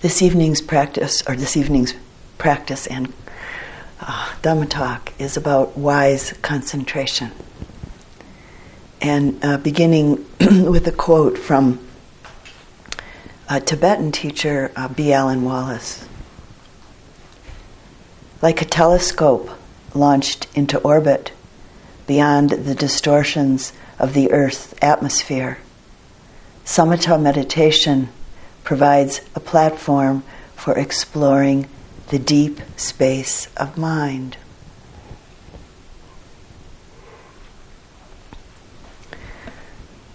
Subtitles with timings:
[0.00, 1.92] This evening's practice, or this evening's
[2.38, 3.12] practice and
[4.00, 7.32] uh, Dhamma talk, is about wise concentration.
[9.00, 11.84] And uh, beginning with a quote from
[13.48, 15.12] a Tibetan teacher, uh, B.
[15.12, 16.06] Alan Wallace.
[18.40, 19.50] Like a telescope
[19.94, 21.32] launched into orbit
[22.06, 25.58] beyond the distortions of the Earth's atmosphere,
[26.64, 28.10] samatha meditation
[28.68, 30.22] provides a platform
[30.54, 31.66] for exploring
[32.08, 34.36] the deep space of mind.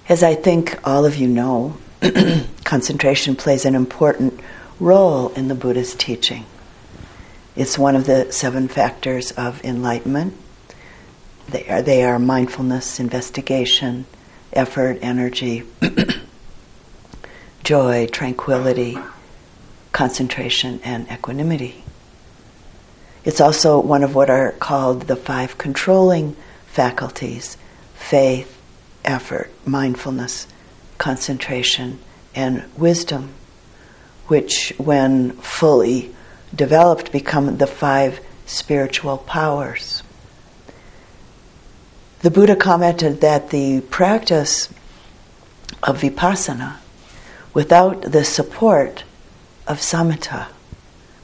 [0.07, 1.77] As I think all of you know,
[2.63, 4.39] concentration plays an important
[4.79, 6.45] role in the Buddha's teaching.
[7.55, 10.37] It's one of the seven factors of enlightenment.
[11.49, 14.05] They are, they are mindfulness, investigation,
[14.51, 15.63] effort, energy,
[17.63, 18.97] joy, tranquility,
[19.93, 21.83] concentration, and equanimity.
[23.23, 26.35] It's also one of what are called the five controlling
[26.67, 27.57] faculties
[27.95, 28.61] faith,
[29.05, 30.45] effort, mindfulness,
[30.97, 31.99] concentration,
[32.35, 33.29] and wisdom,
[34.27, 36.13] which, when fully
[36.53, 40.03] developed, become the five spiritual powers.
[42.23, 44.67] The Buddha commented that the practice
[45.81, 46.77] of vipassana
[47.53, 49.03] without the support
[49.67, 50.47] of samatha,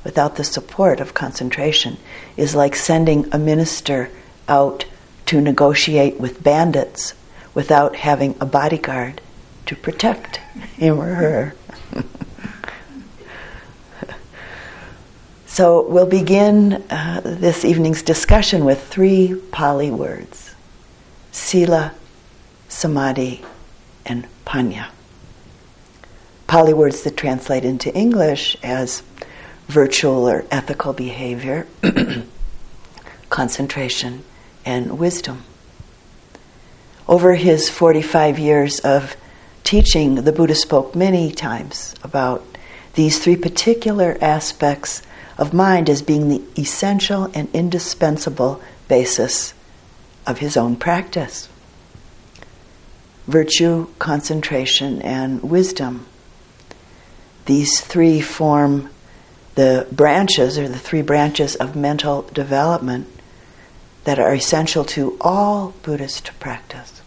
[0.03, 1.97] without the support of concentration,
[2.37, 4.09] is like sending a minister
[4.47, 4.85] out
[5.25, 7.13] to negotiate with bandits
[7.53, 9.21] without having a bodyguard
[9.65, 10.37] to protect
[10.77, 11.53] him or her.
[15.45, 20.55] so we'll begin uh, this evening's discussion with three Pali words
[21.31, 21.93] Sila,
[22.67, 23.43] Samadhi,
[24.05, 24.87] and Panya.
[26.49, 29.03] Pali words that translate into English as
[29.67, 31.67] virtual or ethical behavior,
[33.29, 34.23] concentration,
[34.65, 35.43] and wisdom.
[37.07, 39.15] Over his 45 years of
[39.63, 42.43] teaching, the Buddha spoke many times about
[42.95, 45.03] these three particular aspects
[45.37, 49.53] of mind as being the essential and indispensable basis
[50.25, 51.47] of his own practice
[53.27, 56.07] virtue, concentration, and wisdom.
[57.49, 58.91] These three form
[59.55, 63.07] the branches, or the three branches of mental development
[64.03, 67.01] that are essential to all Buddhist practice.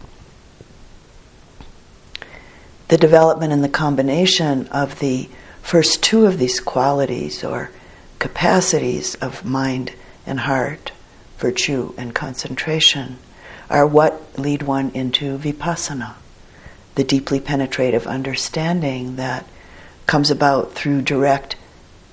[2.89, 5.29] The development and the combination of the
[5.61, 7.71] first two of these qualities or
[8.19, 9.93] capacities of mind
[10.25, 10.91] and heart,
[11.37, 13.17] virtue and concentration,
[13.69, 16.15] are what lead one into vipassana,
[16.95, 19.45] the deeply penetrative understanding that
[20.05, 21.55] comes about through direct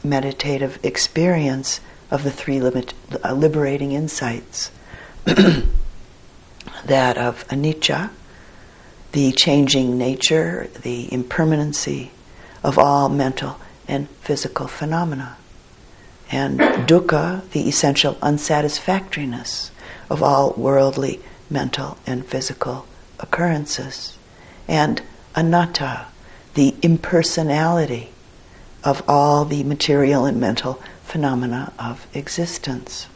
[0.02, 1.80] meditative experience
[2.10, 4.70] of the three limit, uh, liberating insights
[6.84, 8.10] that of anicca,
[9.12, 12.10] the changing nature, the impermanency
[12.62, 15.36] of all mental and physical phenomena,
[16.30, 19.70] and dukkha, the essential unsatisfactoriness
[20.08, 22.86] of all worldly, mental, and physical
[23.18, 24.16] occurrences,
[24.68, 25.02] and
[25.34, 26.06] anatta,
[26.54, 28.10] the impersonality
[28.82, 33.06] of all the material and mental phenomena of existence.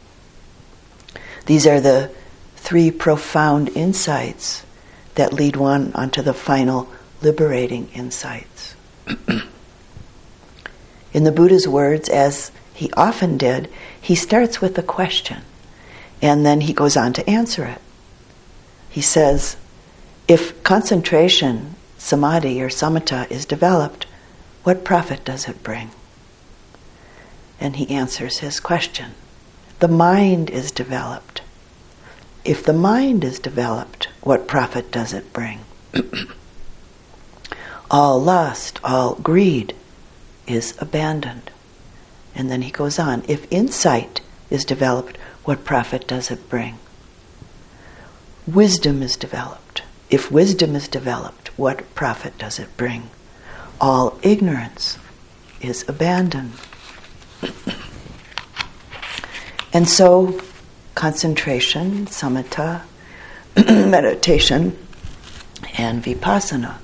[1.45, 2.11] These are the
[2.55, 4.65] three profound insights
[5.15, 6.89] that lead one onto the final
[7.21, 8.75] liberating insights.
[11.13, 15.41] In the Buddha's words, as he often did, he starts with a question
[16.21, 17.81] and then he goes on to answer it.
[18.89, 19.57] He says,
[20.27, 21.74] if concentration
[22.05, 24.05] samadhi or samatha is developed,
[24.63, 25.89] what profit does it bring?
[27.59, 29.15] And he answers his question.
[29.79, 31.41] The mind is developed.
[32.43, 35.61] If the mind is developed, what profit does it bring?
[37.89, 39.73] all lust, all greed
[40.45, 41.49] is abandoned.
[42.35, 43.23] And then he goes on.
[43.27, 44.21] If insight
[44.51, 46.77] is developed, what profit does it bring?
[48.45, 49.81] Wisdom is developed.
[50.11, 53.09] If wisdom is developed, what profit does it bring?
[53.79, 54.97] All ignorance
[55.61, 56.53] is abandoned.
[59.73, 60.41] and so,
[60.95, 62.81] concentration, samatha,
[63.55, 64.77] meditation,
[65.77, 66.77] and vipassana,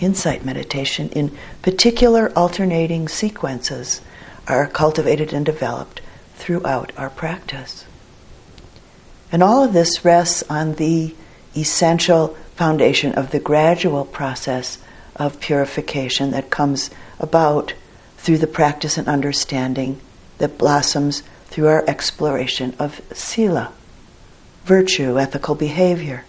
[0.00, 4.00] insight meditation, in particular alternating sequences,
[4.46, 6.00] are cultivated and developed
[6.34, 7.84] throughout our practice.
[9.32, 11.14] And all of this rests on the
[11.56, 14.78] essential foundation of the gradual process
[15.16, 17.74] of purification that comes about
[18.18, 20.00] through the practice and understanding
[20.38, 23.72] that blossoms through our exploration of sila,
[24.64, 26.24] virtue, ethical behavior,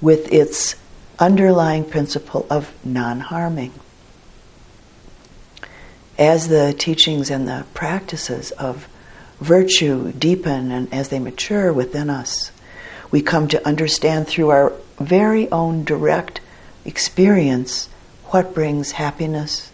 [0.00, 0.76] with its
[1.18, 3.72] underlying principle of non harming.
[6.18, 8.88] As the teachings and the practices of
[9.40, 12.50] virtue deepen and as they mature within us,
[13.10, 16.40] we come to understand through our very own direct
[16.84, 17.88] experience
[18.26, 19.70] what brings happiness,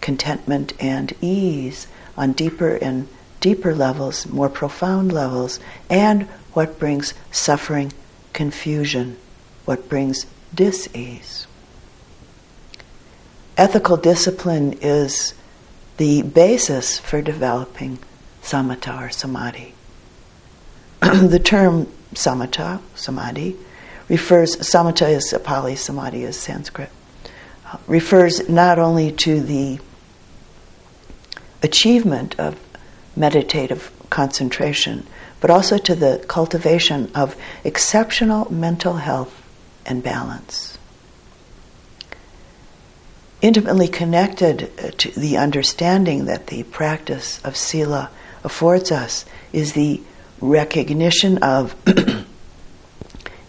[0.00, 1.86] contentment, and ease
[2.16, 3.08] on deeper and
[3.40, 5.60] deeper levels, more profound levels,
[5.90, 6.22] and
[6.52, 7.92] what brings suffering,
[8.32, 9.16] confusion,
[9.64, 11.46] what brings dis-ease.
[13.56, 15.34] Ethical discipline is
[15.96, 17.98] the basis for developing
[18.42, 19.74] samatha or samadhi.
[21.00, 23.56] the term samatha, samadhi,
[24.08, 26.90] refers, samatha is Pali, samadhi is Sanskrit,
[27.66, 29.78] uh, refers not only to the
[31.62, 32.58] achievement of
[33.16, 35.06] meditative concentration,
[35.40, 39.42] but also to the cultivation of exceptional mental health
[39.86, 40.78] and balance.
[43.42, 48.10] Intimately connected uh, to the understanding that the practice of Sila
[48.42, 50.00] affords us is the
[50.40, 51.74] recognition of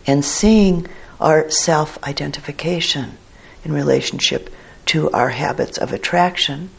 [0.07, 0.87] and seeing
[1.19, 3.17] our self identification
[3.63, 4.49] in relationship
[4.85, 6.69] to our habits of attraction,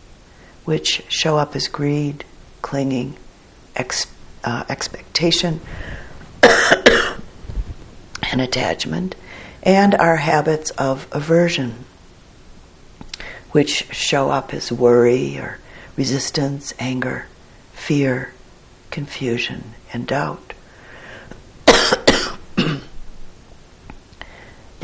[0.64, 2.24] which show up as greed,
[2.62, 3.16] clinging,
[3.74, 4.06] ex,
[4.44, 5.60] uh, expectation,
[8.30, 9.14] and attachment,
[9.62, 11.84] and our habits of aversion,
[13.50, 15.58] which show up as worry or
[15.96, 17.26] resistance, anger,
[17.72, 18.32] fear,
[18.90, 20.45] confusion, and doubt.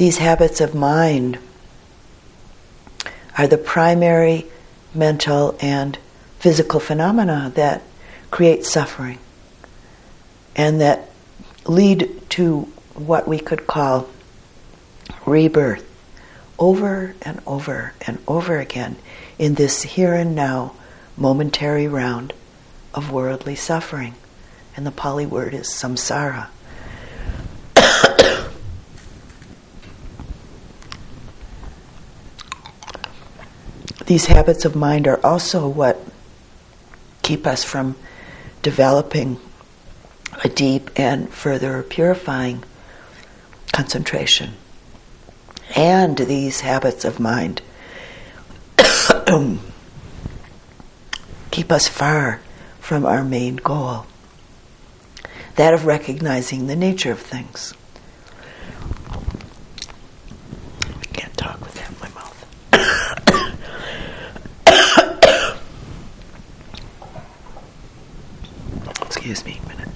[0.02, 1.38] These habits of mind
[3.38, 4.46] are the primary
[4.93, 5.96] mental and
[6.40, 7.84] physical phenomena that
[8.32, 9.20] create suffering
[10.56, 11.08] and that
[11.66, 12.62] lead to
[12.94, 14.08] what we could call
[15.25, 15.88] rebirth
[16.58, 18.96] over and over and over again
[19.38, 20.75] in this here and now
[21.16, 22.32] momentary round
[22.93, 24.14] of worldly suffering.
[24.76, 26.49] And the Pali word is samsara.
[34.06, 36.00] These habits of mind are also what
[37.22, 37.96] keep us from
[38.62, 39.38] developing
[40.43, 42.64] a deep and further purifying
[43.72, 44.54] concentration.
[45.76, 47.62] And these habits of mind
[51.50, 52.40] keep us far
[52.81, 54.06] from our main goal
[55.56, 57.75] that of recognizing the nature of things.
[69.25, 69.89] Excuse me a minute.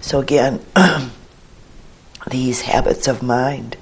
[0.00, 0.64] so again,
[2.30, 3.76] these habits of mind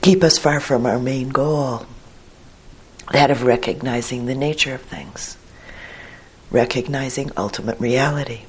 [0.00, 1.86] keep us far from our main goal
[3.14, 5.36] that of recognizing the nature of things,
[6.50, 8.40] recognizing ultimate reality,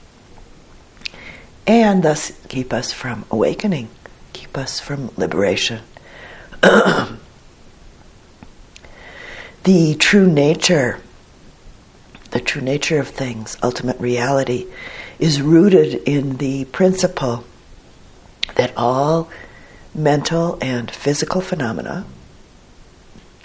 [1.67, 3.87] and thus keep us from awakening,
[4.33, 5.83] keep us from liberation.
[6.61, 7.19] the
[9.99, 10.99] true nature,
[12.31, 14.65] the true nature of things, ultimate reality,
[15.19, 17.43] is rooted in the principle
[18.55, 19.29] that all
[19.93, 22.03] mental and physical phenomena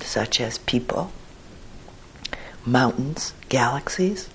[0.02, 1.10] such as people,
[2.64, 4.28] mountains, galaxies,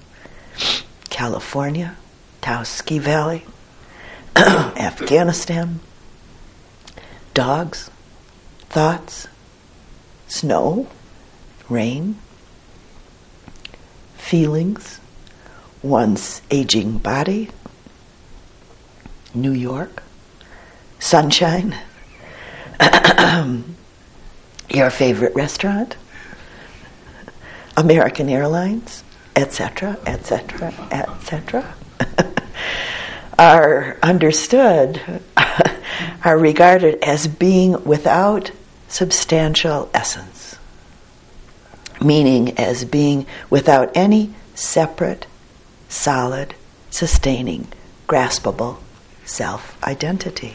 [1.10, 1.96] California,
[2.42, 3.46] Taos Ski Valley,
[4.36, 5.80] Afghanistan,
[7.34, 7.90] dogs,
[8.68, 9.30] thoughts,
[10.28, 10.90] snow,
[11.70, 12.18] rain,
[14.18, 15.00] feelings,
[15.82, 17.50] one's aging body,
[19.34, 20.04] New York,
[21.00, 21.78] sunshine,
[24.70, 25.96] your favorite restaurant,
[27.78, 29.04] American Airlines,
[29.36, 31.76] etc., etc., etc.,
[33.40, 35.02] are understood,
[36.26, 38.52] are regarded as being without
[38.88, 40.58] substantial essence,
[42.02, 45.28] meaning as being without any separate,
[45.90, 46.56] solid,
[46.90, 47.68] sustaining,
[48.08, 48.78] graspable
[49.26, 50.54] self identity.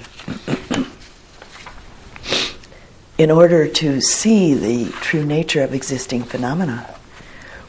[3.18, 6.86] in order to see the true nature of existing phenomena,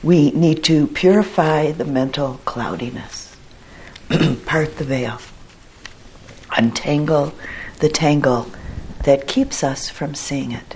[0.03, 3.35] we need to purify the mental cloudiness,
[4.45, 5.19] part the veil,
[6.57, 7.33] untangle
[7.79, 8.51] the tangle
[9.03, 10.75] that keeps us from seeing it.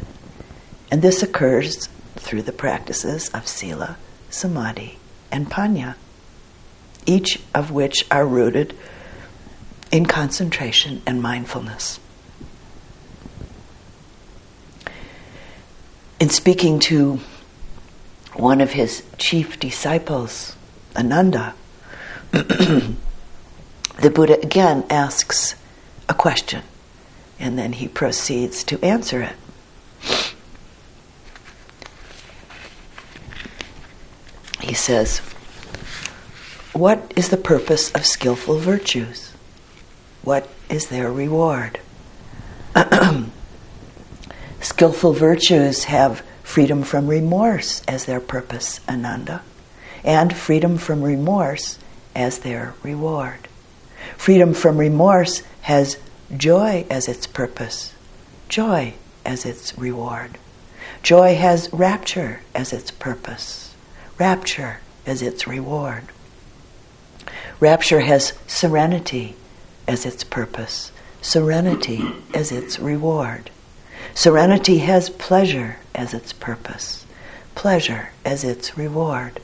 [0.92, 3.98] And this occurs through the practices of sila,
[4.30, 4.98] samadhi,
[5.32, 5.96] and panya,
[7.06, 8.76] each of which are rooted
[9.92, 12.00] in concentration and mindfulness.
[16.20, 17.20] In speaking to
[18.36, 20.56] one of his chief disciples,
[20.96, 21.54] Ananda,
[22.32, 22.96] the
[24.14, 25.56] Buddha again asks
[26.10, 26.62] a question
[27.40, 29.36] and then he proceeds to answer it.
[34.62, 35.20] He says,
[36.74, 39.32] What is the purpose of skillful virtues?
[40.24, 41.80] What is their reward?
[44.60, 49.42] skillful virtues have freedom from remorse as their purpose, Ananda,
[50.04, 51.80] and freedom from remorse
[52.16, 53.50] as their reward.
[54.16, 55.98] Freedom from remorse has
[56.38, 57.94] joy as its purpose,
[58.48, 58.94] joy
[59.26, 60.38] as its reward.
[61.02, 63.76] Joy has rapture as its purpose,
[64.20, 66.04] rapture as its reward.
[67.60, 69.36] Rapture has serenity
[69.88, 73.50] as its purpose, serenity as its reward.
[74.16, 77.06] Serenity has pleasure as its purpose,
[77.54, 79.42] pleasure as its reward.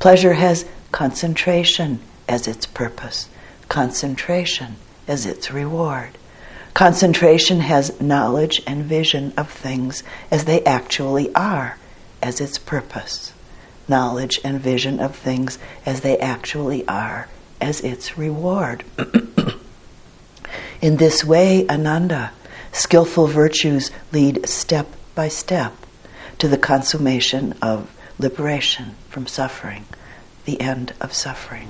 [0.00, 3.28] Pleasure has concentration as its purpose,
[3.68, 4.74] concentration
[5.06, 6.18] as its reward.
[6.74, 11.78] Concentration has knowledge and vision of things as they actually are
[12.20, 13.32] as its purpose.
[13.86, 17.28] Knowledge and vision of things as they actually are
[17.60, 18.82] as its reward.
[20.80, 22.32] In this way, Ananda,
[22.72, 25.74] skillful virtues lead step by step
[26.38, 29.84] to the consummation of liberation from suffering,
[30.44, 31.68] the end of suffering.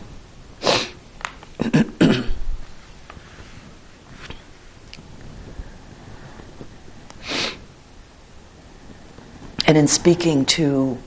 [9.70, 10.98] And in speaking to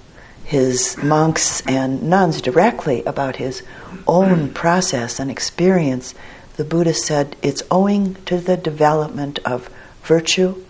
[0.46, 3.62] his monks and nuns directly about his
[4.08, 6.16] own process and experience,
[6.56, 9.70] the Buddha said it's owing to the development of
[10.04, 10.64] virtue,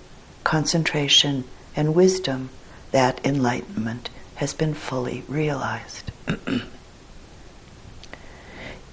[0.43, 1.43] concentration,
[1.75, 2.49] and wisdom
[2.91, 6.11] that enlightenment has been fully realized.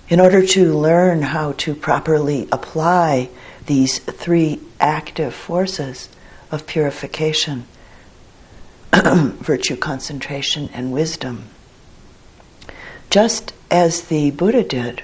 [0.09, 3.29] In order to learn how to properly apply
[3.67, 6.09] these three active forces
[6.51, 7.65] of purification,
[8.93, 11.45] virtue, concentration, and wisdom.
[13.11, 15.03] Just as the Buddha did,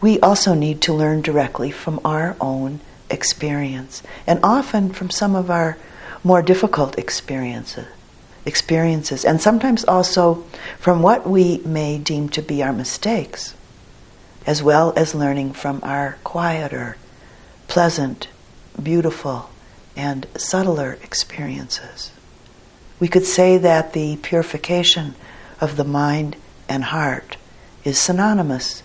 [0.00, 2.80] we also need to learn directly from our own
[3.10, 5.76] experience, and often from some of our
[6.22, 7.86] more difficult experiences.
[8.46, 10.44] Experiences, and sometimes also
[10.78, 13.54] from what we may deem to be our mistakes,
[14.46, 16.96] as well as learning from our quieter,
[17.68, 18.28] pleasant,
[18.82, 19.50] beautiful,
[19.94, 22.12] and subtler experiences.
[22.98, 25.14] We could say that the purification
[25.60, 26.36] of the mind
[26.68, 27.36] and heart
[27.84, 28.82] is synonymous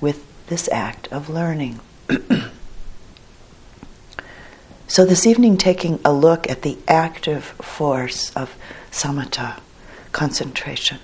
[0.00, 1.80] with this act of learning.
[4.88, 8.56] so, this evening, taking a look at the active force of
[8.90, 9.60] samatha,
[10.12, 10.98] concentration,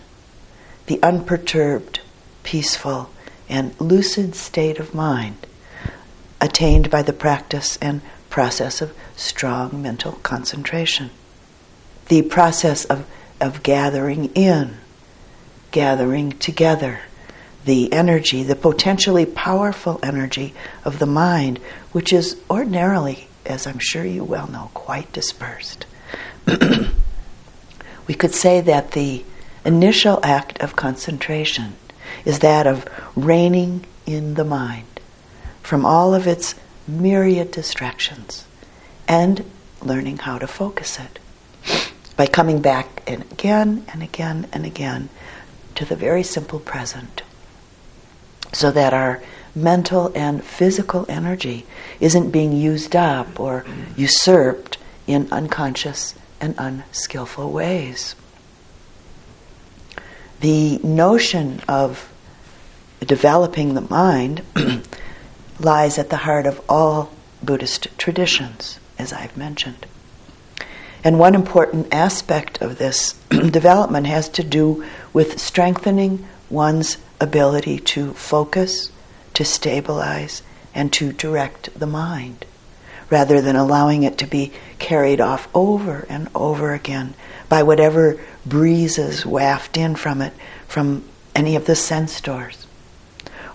[0.87, 2.01] the unperturbed,
[2.45, 3.11] peaceful,
[3.47, 5.47] and lucid state of mind
[6.41, 8.01] attained by the practice and
[8.31, 11.11] process of strong mental concentration.
[12.09, 13.07] The process of,
[13.39, 14.79] of gathering in,
[15.73, 17.01] gathering together
[17.67, 21.59] the energy, the potentially powerful energy of the mind,
[21.93, 25.87] which is ordinarily, as I'm sure you well know, quite dispersed.
[28.07, 29.25] we could say that the
[29.65, 31.75] initial act of concentration
[32.25, 32.87] is that of
[33.17, 35.01] reining in the mind
[35.63, 36.55] from all of its
[36.87, 38.47] myriad distractions
[39.09, 39.45] and
[39.83, 41.19] learning how to focus it
[42.17, 45.09] by coming back and again and again and again
[45.75, 47.23] to the very simple present
[48.53, 49.23] so that our
[49.55, 51.67] mental and physical energy
[52.01, 53.65] isn't being used up or
[53.97, 58.15] usurped in unconscious and unskillful ways.
[60.41, 62.11] The notion of
[63.01, 64.43] developing the mind
[65.61, 69.87] lies at the heart of all Buddhist traditions, as I've mentioned.
[71.03, 78.15] And one important aspect of this development has to do with strengthening one's ability to
[78.15, 78.91] focus,
[79.35, 80.43] to stabilize,
[80.75, 82.45] and to direct the mind,
[83.11, 87.15] rather than allowing it to be carried off over and over again
[87.49, 90.33] by whatever breezes waft in from it
[90.67, 92.67] from any of the sense doors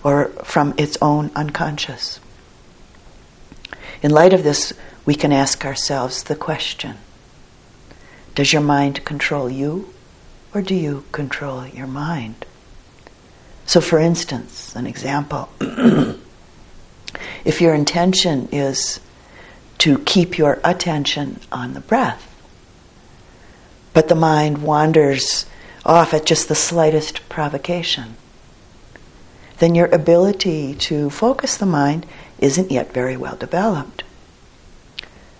[0.02, 2.20] or from its own unconscious.
[4.02, 4.72] In light of this,
[5.04, 6.96] we can ask ourselves the question
[8.34, 9.92] Does your mind control you,
[10.54, 12.46] or do you control your mind?
[13.70, 15.48] So, for instance, an example
[17.44, 18.98] if your intention is
[19.78, 22.34] to keep your attention on the breath,
[23.92, 25.46] but the mind wanders
[25.86, 28.16] off at just the slightest provocation,
[29.60, 32.06] then your ability to focus the mind
[32.40, 34.02] isn't yet very well developed.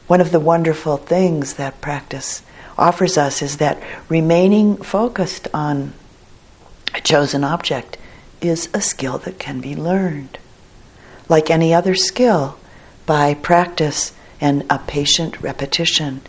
[0.06, 2.44] One of the wonderful things that practice
[2.78, 5.94] offers us is that remaining focused on
[6.94, 7.96] a chosen object
[8.40, 10.38] is a skill that can be learned.
[11.28, 12.58] Like any other skill,
[13.06, 16.22] by practice and a patient repetition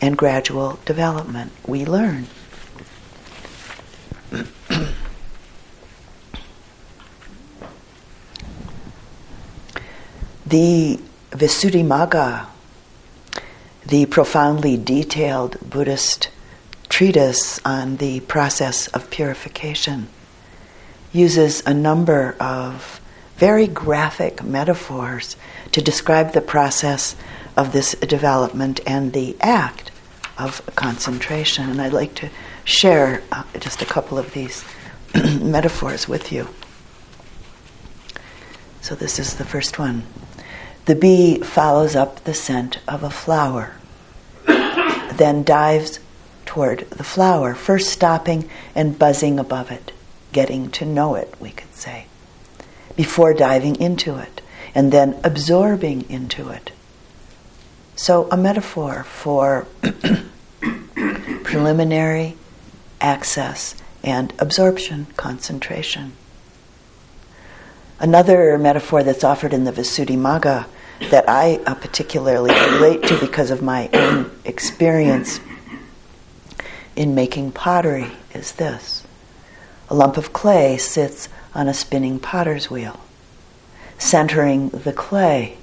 [0.00, 2.26] and gradual development, we learn.
[10.46, 11.00] the
[11.30, 12.46] Visuddhimagga,
[13.86, 16.30] the profoundly detailed Buddhist
[16.88, 20.08] treatise on the process of purification,
[21.16, 23.00] uses a number of
[23.36, 25.36] very graphic metaphors
[25.72, 27.16] to describe the process
[27.56, 29.90] of this development and the act
[30.38, 31.70] of concentration.
[31.70, 32.30] And I'd like to
[32.64, 34.64] share uh, just a couple of these
[35.40, 36.48] metaphors with you.
[38.80, 40.04] So, this is the first one.
[40.84, 43.74] The bee follows up the scent of a flower,
[44.46, 45.98] then dives
[46.44, 49.92] toward the flower, first stopping and buzzing above it,
[50.36, 52.04] getting to know it, we could say,
[52.94, 54.42] before diving into it,
[54.74, 56.72] and then absorbing into it.
[57.94, 59.66] So, a metaphor for
[61.42, 62.36] preliminary
[63.00, 66.12] access and absorption, concentration.
[67.98, 70.66] Another metaphor that's offered in the Visuddhimagga
[71.10, 75.40] that I uh, particularly relate to because of my own experience
[76.94, 79.05] in making pottery is this
[79.88, 82.98] a lump of clay sits on a spinning potter's wheel.
[83.98, 85.56] Centering the clay,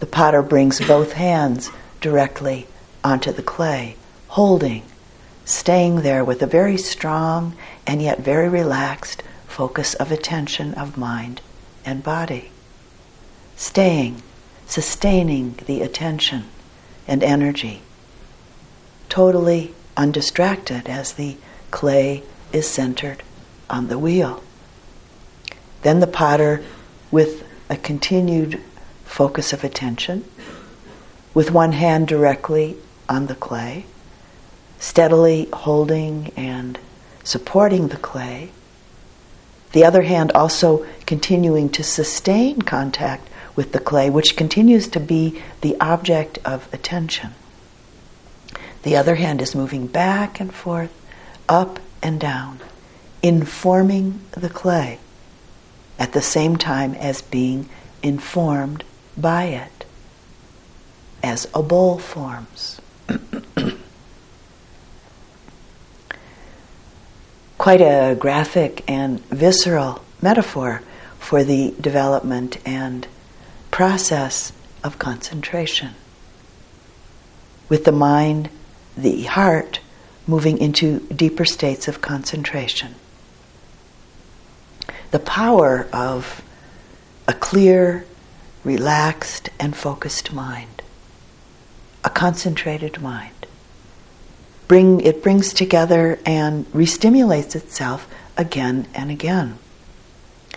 [0.00, 2.66] the potter brings both hands directly
[3.02, 3.96] onto the clay,
[4.28, 4.82] holding,
[5.44, 7.54] staying there with a very strong
[7.86, 11.40] and yet very relaxed focus of attention of mind
[11.84, 12.50] and body.
[13.56, 14.22] Staying,
[14.66, 16.44] sustaining the attention
[17.08, 17.82] and energy.
[19.08, 21.36] Totally undistracted as the
[21.70, 23.22] clay is centered
[23.70, 24.42] on the wheel.
[25.82, 26.64] Then the potter,
[27.10, 28.60] with a continued
[29.04, 30.24] focus of attention,
[31.34, 32.76] with one hand directly
[33.08, 33.84] on the clay,
[34.78, 36.78] steadily holding and
[37.24, 38.50] supporting the clay,
[39.72, 45.42] the other hand also continuing to sustain contact with the clay, which continues to be
[45.60, 47.34] the object of attention.
[48.82, 50.92] The other hand is moving back and forth,
[51.48, 52.60] up and down,
[53.22, 54.98] informing the clay
[55.98, 57.68] at the same time as being
[58.02, 58.84] informed
[59.16, 59.84] by it,
[61.22, 62.80] as a bowl forms.
[67.58, 70.82] Quite a graphic and visceral metaphor
[71.18, 73.06] for the development and
[73.70, 74.52] process
[74.84, 75.94] of concentration.
[77.68, 78.50] With the mind
[78.96, 79.80] the heart
[80.26, 82.94] moving into deeper states of concentration.
[85.10, 86.42] The power of
[87.26, 88.04] a clear,
[88.64, 90.82] relaxed, and focused mind,
[92.04, 93.46] a concentrated mind.
[94.66, 99.58] Bring, it brings together and restimulates itself again and again.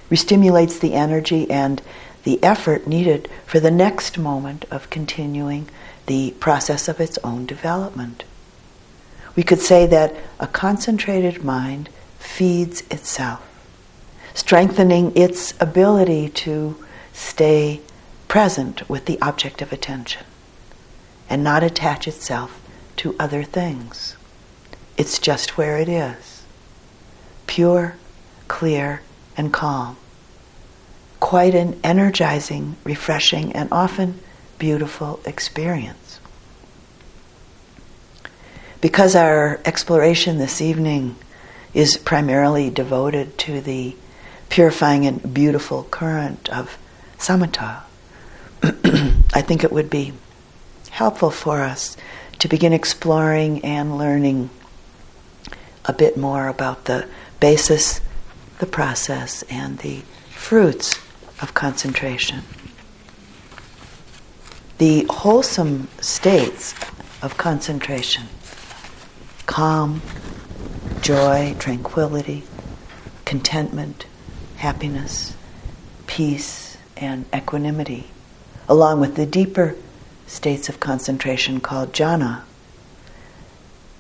[0.09, 1.81] Restimulates the energy and
[2.23, 5.69] the effort needed for the next moment of continuing
[6.07, 8.25] the process of its own development.
[9.35, 13.41] We could say that a concentrated mind feeds itself,
[14.33, 16.77] strengthening its ability to
[17.13, 17.81] stay
[18.27, 20.25] present with the object of attention
[21.29, 22.61] and not attach itself
[22.97, 24.15] to other things.
[24.97, 26.43] It's just where it is
[27.47, 27.95] pure,
[28.47, 29.01] clear,
[29.35, 29.97] and calm.
[31.19, 34.19] Quite an energizing, refreshing, and often
[34.57, 36.21] beautiful experience.
[38.79, 41.15] Because our exploration this evening
[41.73, 43.95] is primarily devoted to the
[44.51, 46.77] purifying and beautiful current of
[47.17, 47.81] samatha,
[49.33, 50.11] I think it would be
[50.89, 51.95] helpful for us
[52.39, 54.49] to begin exploring and learning
[55.85, 57.07] a bit more about the
[57.39, 58.01] basis,
[58.59, 60.99] the process, and the fruits
[61.41, 62.41] of concentration.
[64.79, 66.75] The wholesome states
[67.21, 68.27] of concentration
[69.45, 70.01] calm,
[71.01, 72.43] joy, tranquility,
[73.25, 74.05] contentment,
[74.61, 75.35] happiness,
[76.05, 78.05] peace, and equanimity,
[78.69, 79.75] along with the deeper
[80.27, 82.41] states of concentration called jhana,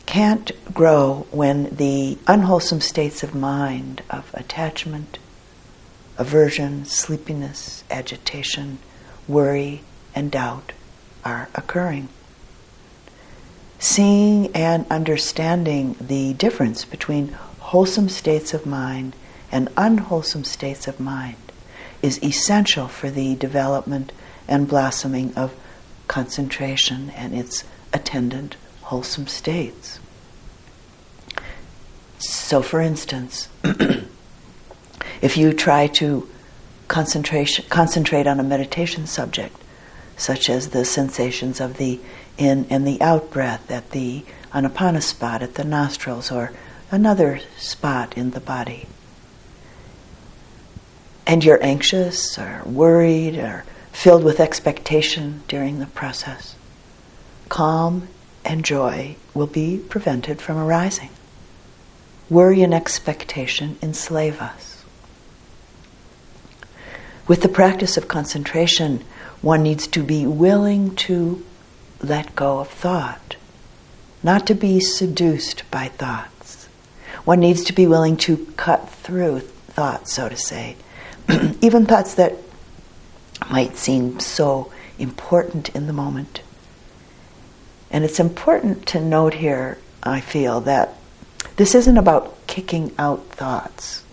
[0.05, 5.17] can't grow when the unwholesome states of mind, of attachment,
[6.19, 8.77] aversion, sleepiness, agitation,
[9.27, 9.81] worry,
[10.13, 10.73] and doubt
[11.25, 12.07] are occurring.
[13.79, 19.15] Seeing and understanding the difference between wholesome states of mind
[19.51, 21.51] and unwholesome states of mind
[22.01, 24.11] is essential for the development
[24.47, 25.53] and blossoming of
[26.07, 29.99] concentration and its attendant wholesome states.
[32.17, 33.49] So, for instance,
[35.21, 36.29] if you try to
[36.87, 39.55] concentration, concentrate on a meditation subject,
[40.17, 41.99] such as the sensations of the
[42.37, 46.51] in and the out breath at the anapana spot at the nostrils or
[46.91, 48.87] another spot in the body,
[51.25, 56.55] and you're anxious or worried or filled with expectation during the process,
[57.49, 58.07] calm
[58.43, 61.09] and joy will be prevented from arising.
[62.29, 64.83] Worry and expectation enslave us.
[67.27, 69.03] With the practice of concentration,
[69.41, 71.45] one needs to be willing to
[72.01, 73.35] let go of thought,
[74.23, 76.67] not to be seduced by thoughts.
[77.23, 80.75] One needs to be willing to cut through thought, so to say,
[81.61, 82.37] even thoughts that
[83.49, 86.41] might seem so important in the moment.
[87.89, 90.95] And it's important to note here, I feel, that
[91.57, 94.03] this isn't about kicking out thoughts.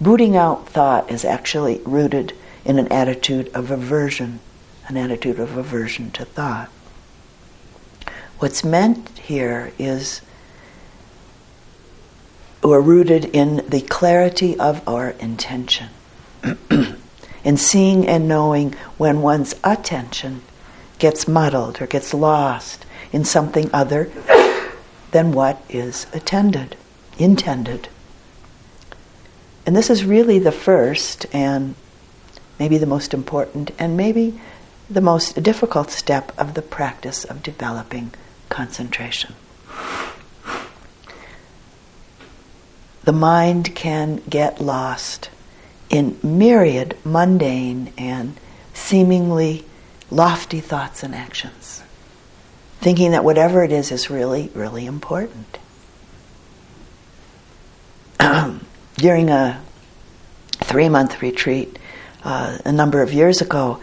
[0.00, 2.32] Booting out thought is actually rooted
[2.64, 4.38] in an attitude of aversion,
[4.86, 6.70] an attitude of aversion to thought.
[8.38, 10.20] What's meant here is
[12.62, 15.88] we're rooted in the clarity of our intention,
[17.44, 20.42] in seeing and knowing when one's attention
[20.98, 24.10] gets muddled or gets lost in something other
[25.12, 26.76] than what is attended,
[27.18, 27.88] intended.
[29.64, 31.74] And this is really the first and
[32.58, 34.40] maybe the most important and maybe
[34.90, 38.12] the most difficult step of the practice of developing
[38.48, 39.34] concentration.
[43.04, 45.30] The mind can get lost
[45.90, 48.38] in myriad mundane and
[48.74, 49.64] seemingly
[50.10, 51.82] lofty thoughts and actions
[52.80, 55.58] thinking that whatever it is is really, really important.
[58.96, 59.60] During a
[60.52, 61.78] three month retreat
[62.24, 63.80] uh, a number of years ago,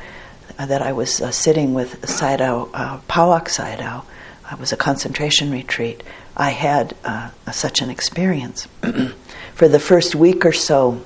[0.57, 4.03] uh, that I was uh, sitting with Sayadaw, uh, Pa-Auk Sayadaw,
[4.51, 6.03] it was a concentration retreat,
[6.37, 8.67] I had uh, such an experience.
[9.55, 11.01] For the first week or so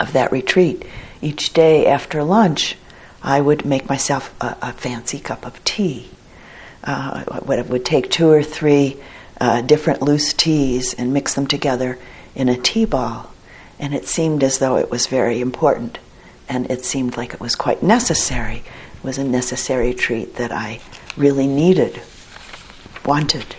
[0.00, 0.84] of that retreat,
[1.20, 2.76] each day after lunch,
[3.22, 6.10] I would make myself a, a fancy cup of tea
[6.84, 8.96] uh, what it would take two or three
[9.40, 11.98] uh, different loose teas and mix them together
[12.34, 13.32] in a tea ball.
[13.78, 15.98] And it seemed as though it was very important.
[16.48, 18.64] And it seemed like it was quite necessary.
[18.96, 20.80] It was a necessary treat that I
[21.16, 22.00] really needed,
[23.04, 23.54] wanted,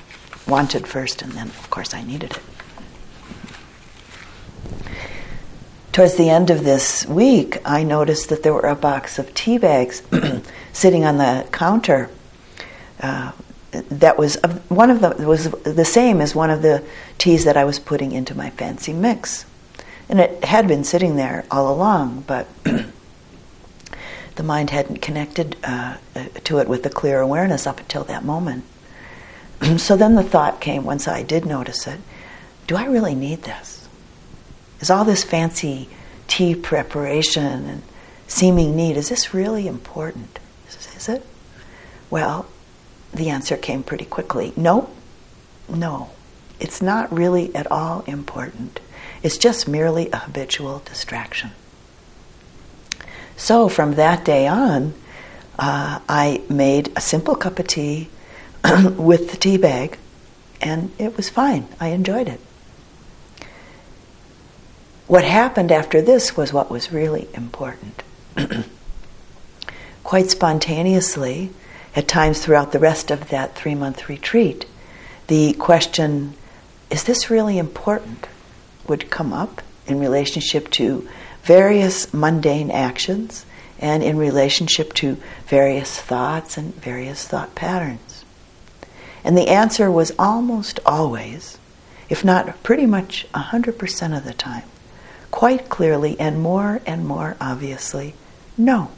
[0.48, 2.42] wanted first, and then, of course, I needed it.
[5.92, 9.58] Towards the end of this week, I noticed that there were a box of tea
[9.58, 10.04] bags
[10.74, 12.10] sitting on the counter
[13.02, 13.32] uh,
[13.72, 14.36] that was
[14.68, 16.84] one of the was the same as one of the
[17.18, 19.46] teas that I was putting into my fancy mix,
[20.08, 22.48] and it had been sitting there all along, but
[24.36, 25.98] the mind hadn't connected uh,
[26.44, 28.64] to it with a clear awareness up until that moment.
[29.78, 32.00] so then the thought came once I did notice it:
[32.68, 33.79] Do I really need this?
[34.82, 35.90] Is all this fancy
[36.28, 37.82] tea preparation and
[38.28, 40.40] seeming need is this really important?
[40.96, 41.26] Is it?
[42.10, 42.46] Well,
[43.14, 44.90] the answer came pretty quickly no,
[45.68, 46.10] no.
[46.60, 48.82] It's not really at all important.
[49.24, 51.52] It's just merely a habitual distraction.
[53.38, 54.94] So from that day on,
[55.58, 58.10] uh, I made a simple cup of tea
[58.98, 59.98] with the tea bag,
[60.62, 61.68] and it was fine.
[61.80, 62.42] I enjoyed it.
[65.10, 68.04] What happened after this was what was really important.
[70.04, 71.50] Quite spontaneously,
[71.96, 74.68] at times throughout the rest of that three month retreat,
[75.26, 76.36] the question,
[76.92, 78.28] is this really important,
[78.88, 81.10] would come up in relationship to
[81.42, 83.48] various mundane actions
[83.80, 85.18] and in relationship to
[85.48, 88.24] various thoughts and various thought patterns.
[89.24, 91.58] And the answer was almost always,
[92.10, 94.66] if not pretty much 100% of the time,
[95.32, 98.14] quite clearly and more and more obviously,
[98.58, 98.92] no.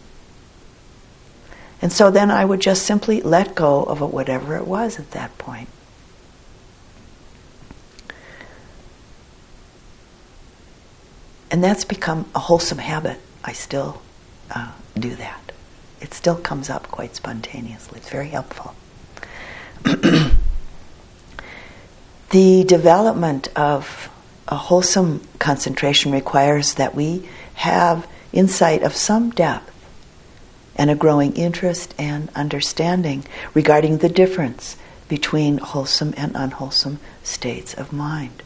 [1.81, 5.37] And so then I would just simply let go of whatever it was at that
[5.37, 5.67] point.
[11.49, 13.19] And that's become a wholesome habit.
[13.43, 14.01] I still
[14.51, 15.51] uh, do that.
[15.99, 17.99] It still comes up quite spontaneously.
[17.99, 18.73] It's very helpful.
[22.29, 24.10] the development of
[24.51, 29.69] a wholesome concentration requires that we have insight of some depth
[30.75, 34.75] and a growing interest and understanding regarding the difference
[35.07, 38.43] between wholesome and unwholesome states of mind.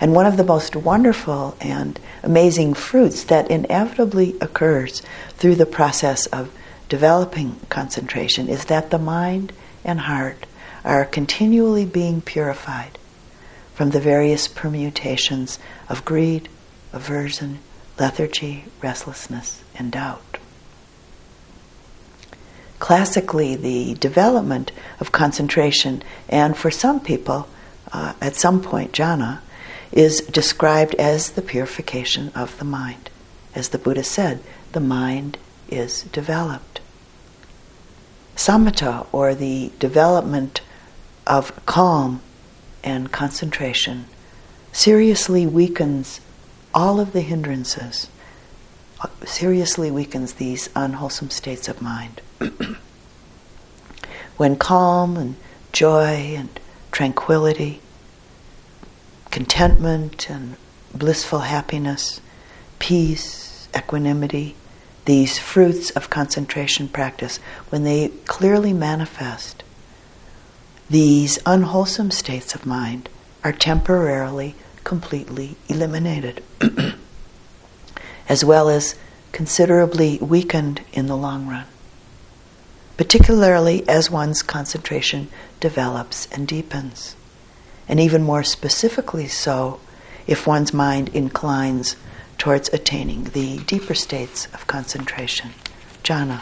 [0.00, 6.26] And one of the most wonderful and amazing fruits that inevitably occurs through the process
[6.26, 6.52] of
[6.88, 9.52] developing concentration is that the mind
[9.84, 10.46] and heart
[10.84, 12.96] are continually being purified
[13.78, 15.56] from the various permutations
[15.88, 16.48] of greed,
[16.92, 17.60] aversion,
[17.96, 20.38] lethargy, restlessness, and doubt.
[22.80, 27.46] Classically, the development of concentration, and for some people,
[27.92, 29.38] uh, at some point, jhana,
[29.92, 33.10] is described as the purification of the mind.
[33.54, 34.40] As the Buddha said,
[34.72, 35.38] the mind
[35.68, 36.80] is developed.
[38.34, 40.62] Samatha, or the development
[41.28, 42.22] of calm
[42.88, 44.06] and concentration,
[44.72, 46.20] seriously weakens
[46.74, 48.08] all of the hindrances,
[49.24, 52.20] seriously weakens these unwholesome states of mind.
[54.36, 55.36] when calm and
[55.72, 57.80] joy and tranquility
[59.30, 60.56] contentment and
[60.94, 62.20] blissful happiness,
[62.78, 64.56] peace, equanimity,
[65.04, 69.62] these fruits of concentration practice, when they clearly manifest,
[70.90, 73.08] these unwholesome states of mind
[73.44, 76.42] are temporarily completely eliminated,
[78.28, 78.94] as well as
[79.32, 81.66] considerably weakened in the long run,
[82.96, 85.28] particularly as one's concentration
[85.60, 87.14] develops and deepens
[87.88, 89.80] and even more specifically so
[90.26, 91.96] if one's mind inclines
[92.36, 95.50] towards attaining the deeper states of concentration,
[96.04, 96.40] jhana.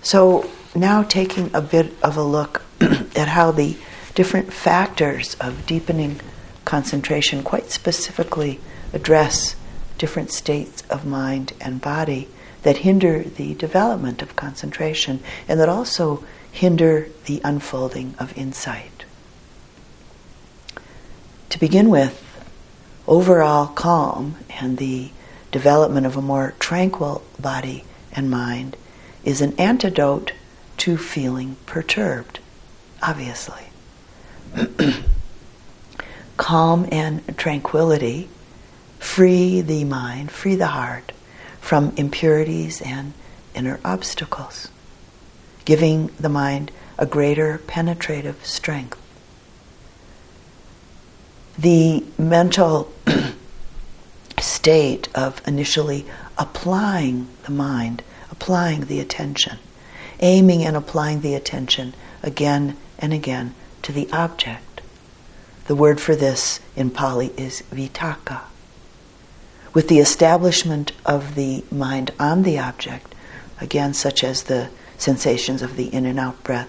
[0.00, 3.76] So, now taking a bit of a look at how the
[4.14, 6.20] different factors of deepening
[6.64, 8.60] concentration quite specifically
[8.92, 9.56] address
[9.98, 12.28] different states of mind and body
[12.62, 19.04] that hinder the development of concentration and that also hinder the unfolding of insight.
[21.50, 22.20] To begin with,
[23.06, 25.10] overall calm and the
[25.50, 28.76] development of a more tranquil body and mind
[29.24, 30.32] is an antidote
[30.82, 32.40] to feeling perturbed,
[33.00, 33.62] obviously.
[36.36, 38.28] calm and tranquility
[38.98, 41.12] free the mind, free the heart
[41.60, 43.12] from impurities and
[43.54, 44.68] inner obstacles
[45.64, 48.98] giving the mind a greater penetrative strength.
[51.56, 52.92] The mental
[54.40, 56.04] state of initially
[56.36, 59.58] applying the mind, applying the attention,
[60.22, 64.80] aiming and applying the attention again and again to the object.
[65.66, 68.40] The word for this in Pali is vitakka.
[69.74, 73.14] With the establishment of the mind on the object,
[73.60, 76.68] again, such as the sensations of the in and out breath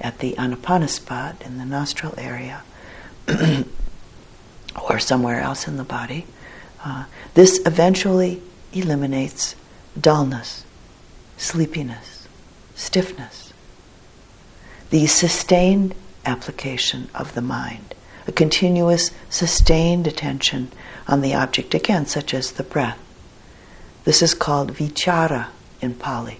[0.00, 2.62] at the anapana spot in the nostril area
[4.88, 6.26] or somewhere else in the body.
[6.84, 7.04] Uh,
[7.34, 8.40] this eventually
[8.72, 9.56] eliminates
[10.00, 10.64] dullness,
[11.36, 12.15] sleepiness,
[12.76, 13.52] stiffness.
[14.90, 17.94] The sustained application of the mind,
[18.28, 20.70] a continuous sustained attention
[21.08, 22.98] on the object, again, such as the breath.
[24.04, 25.48] This is called vichara
[25.80, 26.38] in Pali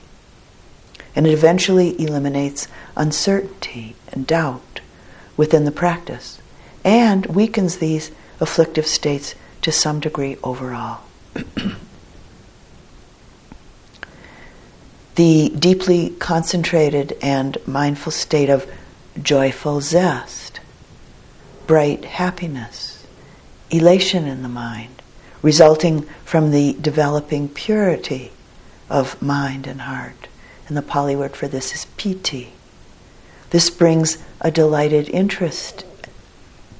[1.16, 4.80] and it eventually eliminates uncertainty and doubt
[5.36, 6.38] within the practice
[6.84, 11.00] and weakens these afflictive states to some degree overall.
[15.16, 18.70] the deeply concentrated and mindful state of
[19.20, 20.60] joyful zest,
[21.66, 23.06] bright happiness,
[23.70, 25.02] elation in the mind,
[25.42, 28.30] resulting from the developing purity
[28.88, 30.28] of mind and heart
[30.68, 32.52] and the Pali word for this is piti.
[33.50, 35.84] This brings a delighted interest,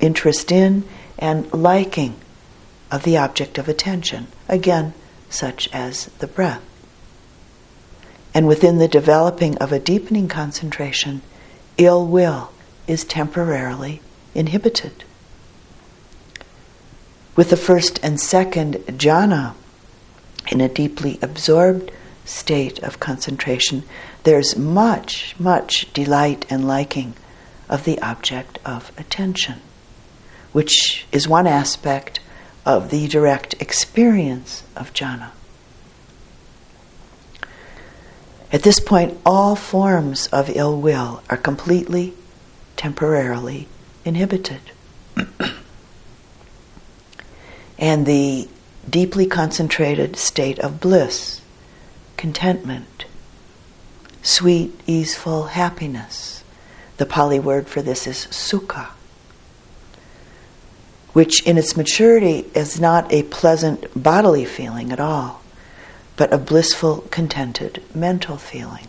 [0.01, 0.85] interest in
[1.19, 2.17] and liking
[2.91, 4.93] of the object of attention, again,
[5.31, 6.66] such as the breath.
[8.37, 11.23] And within the developing of a deepening concentration,
[11.79, 12.51] ill will
[12.87, 14.03] is temporarily
[14.35, 15.05] inhibited.
[17.35, 19.55] With the first and second jhana,
[20.53, 21.91] in a deeply absorbed
[22.27, 23.85] state of concentration,
[24.25, 27.15] there's much, much delight and liking
[27.71, 29.63] of the object of attention,
[30.53, 32.21] which is one aspect
[32.67, 35.31] of the direct experience of jhana.
[38.53, 42.15] At this point, all forms of ill will are completely,
[42.77, 43.67] temporarily
[44.05, 44.61] inhibited.
[47.79, 48.49] and the
[48.89, 51.41] deeply concentrated state of bliss,
[52.17, 53.05] contentment,
[54.23, 56.45] sweet, easeful happiness.
[56.99, 58.89] The Pali word for this is sukha,
[61.13, 65.43] which in its maturity is not a pleasant bodily feeling at all,
[66.17, 68.89] but a blissful, contented mental feeling.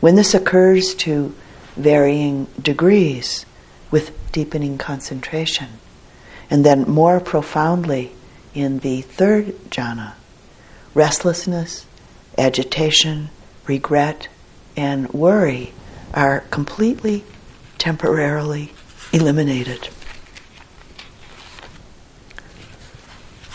[0.00, 1.34] When this occurs to
[1.76, 3.46] varying degrees
[3.90, 5.68] with deepening concentration,
[6.50, 8.12] and then more profoundly
[8.54, 10.14] in the third jhana
[10.94, 11.86] restlessness,
[12.38, 13.28] agitation,
[13.66, 14.28] regret,
[14.76, 15.72] and worry
[16.14, 17.22] are completely,
[17.76, 18.72] temporarily
[19.12, 19.90] eliminated.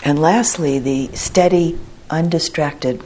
[0.03, 1.79] And lastly, the steady,
[2.11, 3.03] undistracted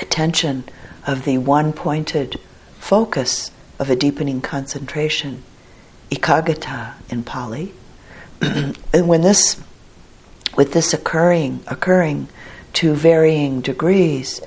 [0.00, 0.64] attention
[1.06, 2.40] of the one pointed
[2.78, 5.42] focus of a deepening concentration,
[6.10, 7.72] ekaggata in Pali.
[8.40, 8.76] and
[9.08, 9.60] when this
[10.56, 12.28] with this occurring occurring
[12.72, 14.40] to varying degrees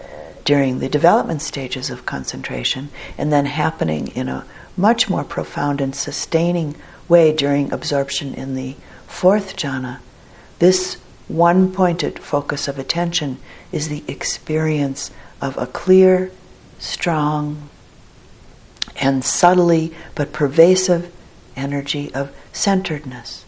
[0.44, 5.96] during the development stages of concentration and then happening in a much more profound and
[5.96, 6.76] sustaining
[7.08, 8.76] way during absorption in the
[9.08, 10.00] fourth jhana
[10.60, 13.38] this one pointed focus of attention
[13.71, 16.31] is the experience of a clear
[16.79, 17.69] strong
[18.97, 21.12] and subtly but pervasive
[21.55, 23.45] energy of centeredness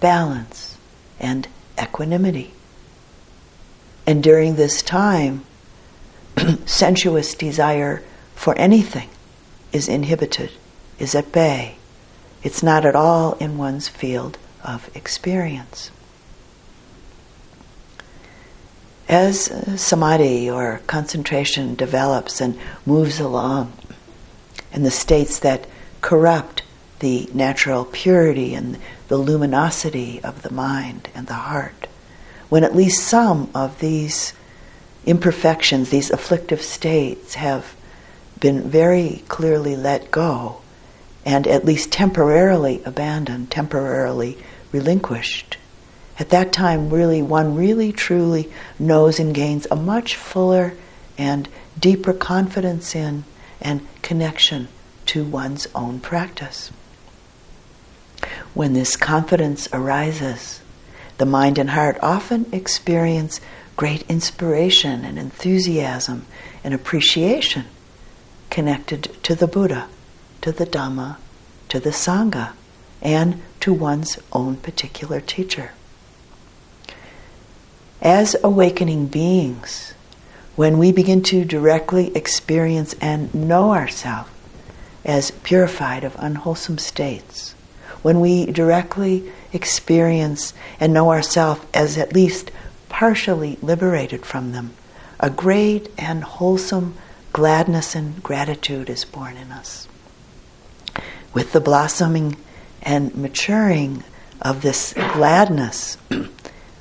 [0.00, 0.78] balance
[1.18, 1.48] and
[1.80, 2.52] equanimity.
[4.06, 5.44] And during this time,
[6.66, 8.02] sensuous desire
[8.34, 9.08] for anything
[9.72, 10.52] is inhibited,
[10.98, 11.76] is at bay.
[12.42, 15.90] It's not at all in one's field of experience.
[19.08, 23.72] As samadhi or concentration develops and moves along,
[24.72, 25.66] and the states that
[26.00, 26.62] corrupt
[26.98, 31.86] the natural purity and the luminosity of the mind and the heart,
[32.48, 34.32] when at least some of these
[35.04, 37.76] imperfections, these afflictive states, have
[38.40, 40.60] been very clearly let go
[41.24, 44.36] and at least temporarily abandoned, temporarily
[44.72, 45.56] relinquished.
[46.18, 50.74] At that time, really, one really truly knows and gains a much fuller
[51.18, 51.48] and
[51.78, 53.24] deeper confidence in
[53.60, 54.68] and connection
[55.06, 56.70] to one's own practice.
[58.54, 60.62] When this confidence arises,
[61.18, 63.40] the mind and heart often experience
[63.76, 66.26] great inspiration and enthusiasm
[66.64, 67.64] and appreciation
[68.48, 69.88] connected to the Buddha,
[70.40, 71.18] to the Dhamma,
[71.68, 72.52] to the Sangha,
[73.02, 75.72] and to one's own particular teacher.
[78.02, 79.94] As awakening beings,
[80.54, 84.30] when we begin to directly experience and know ourselves
[85.04, 87.54] as purified of unwholesome states,
[88.02, 92.50] when we directly experience and know ourselves as at least
[92.88, 94.72] partially liberated from them,
[95.18, 96.94] a great and wholesome
[97.32, 99.88] gladness and gratitude is born in us.
[101.32, 102.36] With the blossoming
[102.82, 104.04] and maturing
[104.40, 105.96] of this gladness,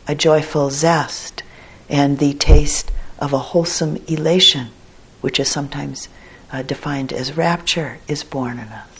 [0.07, 1.43] a joyful zest,
[1.89, 4.67] and the taste of a wholesome elation,
[5.21, 6.09] which is sometimes
[6.51, 8.95] uh, defined as rapture, is born in us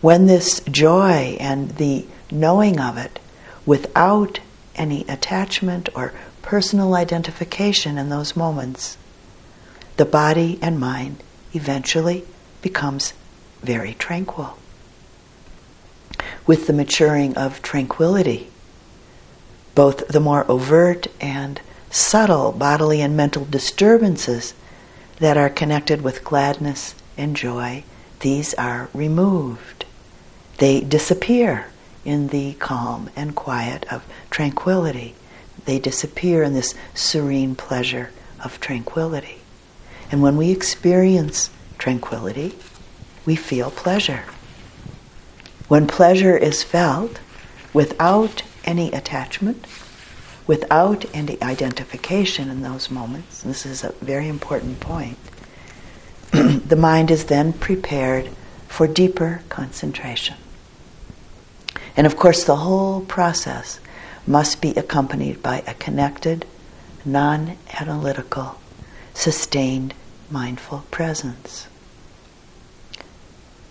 [0.00, 3.18] when this joy and the knowing of it
[3.64, 4.38] without
[4.74, 6.12] any attachment or
[6.42, 8.96] personal identification in those moments,
[9.96, 11.22] the body and mind
[11.54, 12.24] eventually
[12.62, 13.14] becomes
[13.62, 14.56] very tranquil.
[16.46, 18.48] With the maturing of tranquility,
[19.76, 21.60] both the more overt and
[21.90, 24.54] subtle bodily and mental disturbances
[25.20, 27.84] that are connected with gladness and joy,
[28.18, 29.76] these are removed
[30.58, 31.66] they disappear
[32.04, 35.14] in the calm and quiet of tranquility.
[35.64, 38.10] They disappear in this serene pleasure
[38.42, 39.40] of tranquility.
[40.10, 42.54] And when we experience tranquility,
[43.26, 44.24] we feel pleasure.
[45.68, 47.18] When pleasure is felt
[47.74, 49.66] without any attachment,
[50.46, 55.18] without any identification in those moments, this is a very important point,
[56.32, 58.30] the mind is then prepared
[58.68, 60.36] for deeper concentration.
[61.96, 63.80] And of course, the whole process
[64.26, 66.44] must be accompanied by a connected,
[67.04, 68.60] non analytical,
[69.14, 69.94] sustained
[70.30, 71.68] mindful presence.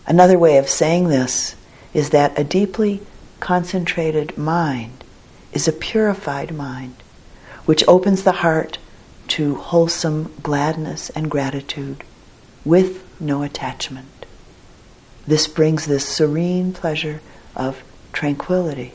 [0.07, 1.55] Another way of saying this
[1.93, 3.01] is that a deeply
[3.45, 5.03] concentrated mind
[5.53, 6.95] is a purified mind
[7.65, 8.79] which opens the heart
[9.27, 12.03] to wholesome gladness and gratitude
[12.63, 14.25] with no attachment.
[15.27, 17.21] This brings this serene pleasure
[17.55, 18.93] of tranquility,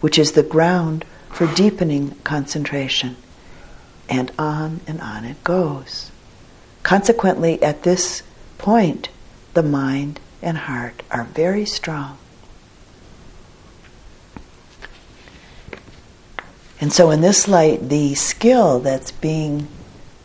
[0.00, 3.16] which is the ground for deepening concentration.
[4.08, 6.12] And on and on it goes.
[6.84, 8.22] Consequently, at this
[8.56, 9.08] point,
[9.54, 12.18] the mind and heart are very strong.
[16.84, 19.68] And so, in this light, the skill that's being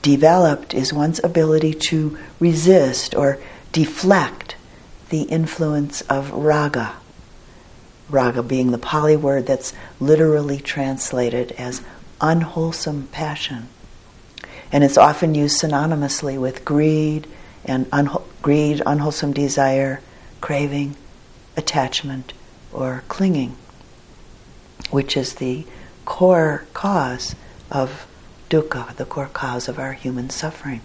[0.02, 3.40] developed is one's ability to resist or
[3.72, 4.58] deflect
[5.08, 6.96] the influence of raga.
[8.10, 11.82] Raga being the Pali word that's literally translated as
[12.20, 13.70] unwholesome passion.
[14.70, 17.26] And it's often used synonymously with greed
[17.64, 17.88] and
[18.42, 20.02] greed, unwholesome desire,
[20.42, 20.98] craving,
[21.56, 22.34] attachment,
[22.74, 23.56] or clinging,
[24.90, 25.66] which is the
[26.10, 27.36] core cause
[27.72, 28.08] of
[28.50, 30.82] dukkha, the core cause of our human suffering.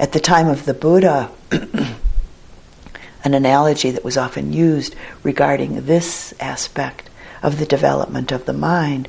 [0.00, 1.30] At the time of the Buddha,
[3.22, 7.10] an analogy that was often used regarding this aspect
[7.42, 9.08] of the development of the mind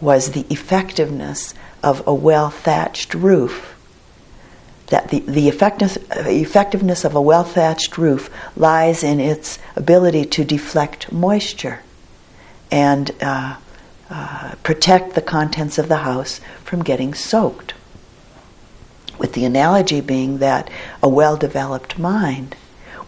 [0.00, 3.76] was the effectiveness of a well thatched roof.
[4.88, 10.44] That the, the effectiveness, effectiveness of a well thatched roof lies in its ability to
[10.44, 11.80] deflect moisture
[12.70, 13.56] and uh,
[14.10, 17.74] uh, protect the contents of the house from getting soaked.
[19.18, 20.70] With the analogy being that
[21.02, 22.56] a well developed mind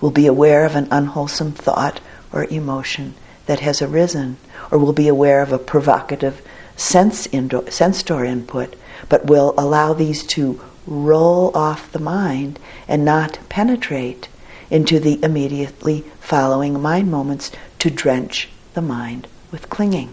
[0.00, 2.00] will be aware of an unwholesome thought
[2.32, 3.14] or emotion
[3.46, 4.36] that has arisen,
[4.70, 6.42] or will be aware of a provocative
[6.76, 8.76] sense, indo- sense door input,
[9.08, 12.58] but will allow these to roll off the mind
[12.88, 14.28] and not penetrate
[14.70, 20.12] into the immediately following mind moments to drench the mind with clinging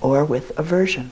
[0.00, 1.10] or with aversion.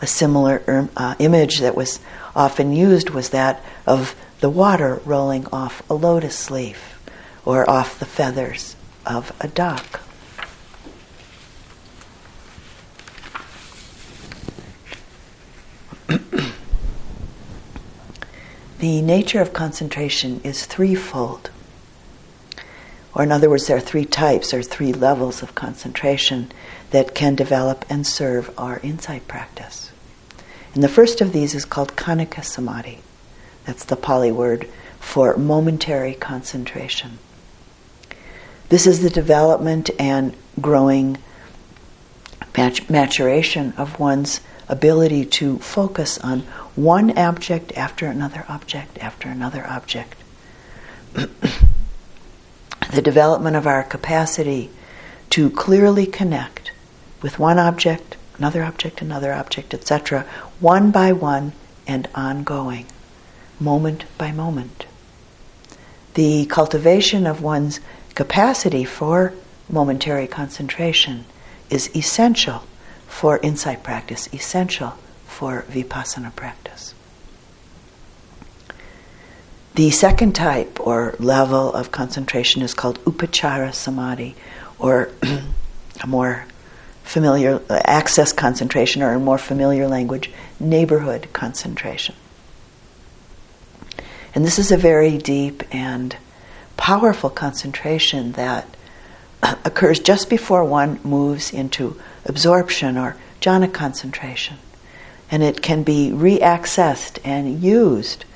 [0.00, 2.00] A similar um, uh, image that was
[2.34, 6.98] often used was that of the water rolling off a lotus leaf
[7.44, 8.74] or off the feathers
[9.06, 10.00] of a duck.
[18.80, 21.51] the nature of concentration is threefold.
[23.14, 26.50] Or, in other words, there are three types or three levels of concentration
[26.90, 29.90] that can develop and serve our insight practice.
[30.74, 33.00] And the first of these is called Khanika Samadhi.
[33.64, 37.18] That's the Pali word for momentary concentration.
[38.70, 41.18] This is the development and growing
[42.88, 46.40] maturation of one's ability to focus on
[46.74, 50.16] one object after another object after another object.
[52.90, 54.70] the development of our capacity
[55.30, 56.72] to clearly connect
[57.22, 60.26] with one object, another object, another object, etc.,
[60.60, 61.52] one by one
[61.86, 62.86] and ongoing,
[63.60, 64.86] moment by moment.
[66.14, 67.80] The cultivation of one's
[68.14, 69.32] capacity for
[69.68, 71.24] momentary concentration
[71.70, 72.64] is essential
[73.06, 74.94] for insight practice, essential
[75.26, 76.94] for vipassana practice.
[79.74, 84.34] The second type or level of concentration is called upachara samadhi,
[84.78, 85.10] or
[86.02, 86.44] a more
[87.04, 92.14] familiar access concentration, or in more familiar language, neighborhood concentration.
[94.34, 96.16] And this is a very deep and
[96.76, 98.76] powerful concentration that
[99.42, 104.58] occurs just before one moves into absorption or jhana concentration.
[105.30, 108.26] And it can be reaccessed and used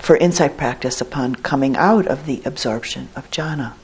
[0.00, 3.74] for insight practice upon coming out of the absorption of jhana.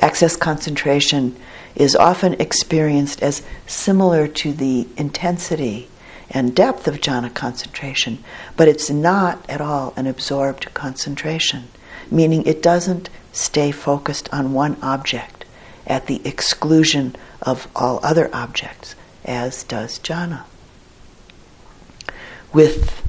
[0.00, 1.36] Access concentration
[1.74, 5.88] is often experienced as similar to the intensity
[6.30, 8.22] and depth of jhana concentration,
[8.56, 11.68] but it's not at all an absorbed concentration,
[12.10, 15.44] meaning it doesn't stay focused on one object
[15.86, 20.44] at the exclusion of all other objects, as does jhana.
[22.52, 23.05] With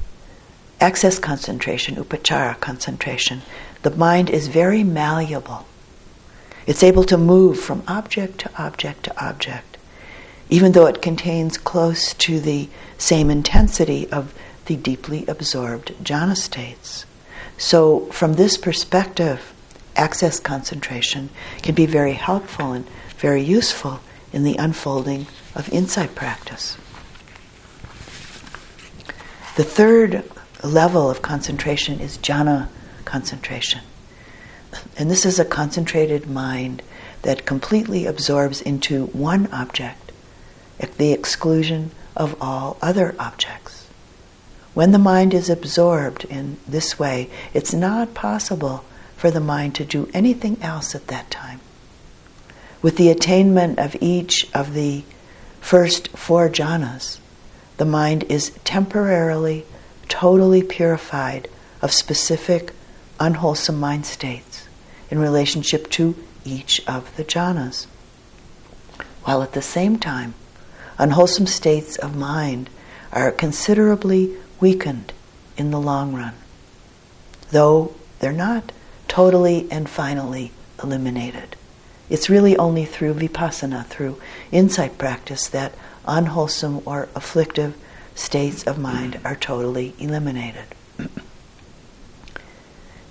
[0.80, 3.42] access concentration, upachara concentration,
[3.82, 5.66] the mind is very malleable.
[6.66, 9.78] It's able to move from object to object to object,
[10.50, 12.68] even though it contains close to the
[12.98, 14.34] same intensity of
[14.66, 17.06] the deeply absorbed jhana states.
[17.56, 19.52] So, from this perspective,
[19.96, 21.30] access concentration
[21.62, 24.00] can be very helpful and very useful
[24.32, 26.76] in the unfolding of insight practice.
[29.56, 30.22] The third
[30.66, 32.68] level of concentration is jhana
[33.04, 33.80] concentration.
[34.96, 36.82] And this is a concentrated mind
[37.22, 40.12] that completely absorbs into one object
[40.80, 43.86] at the exclusion of all other objects.
[44.74, 48.84] When the mind is absorbed in this way, it's not possible
[49.16, 51.60] for the mind to do anything else at that time.
[52.80, 55.02] With the attainment of each of the
[55.60, 57.18] first four jhanas,
[57.76, 59.64] the mind is temporarily,
[60.08, 61.48] totally purified
[61.82, 62.72] of specific
[63.20, 64.68] unwholesome mind states
[65.10, 67.86] in relationship to each of the jhanas.
[69.24, 70.34] While at the same time,
[70.98, 72.70] unwholesome states of mind
[73.12, 75.12] are considerably weakened
[75.56, 76.34] in the long run,
[77.50, 78.72] though they're not
[79.06, 80.52] totally and finally
[80.82, 81.56] eliminated.
[82.10, 85.74] It's really only through vipassana, through insight practice, that
[86.06, 87.76] unwholesome or afflictive
[88.18, 90.64] states of mind are totally eliminated.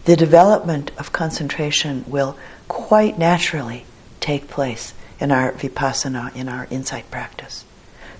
[0.04, 2.38] the development of concentration will
[2.68, 3.86] quite naturally
[4.20, 7.66] take place in our vipassana, in our insight practice,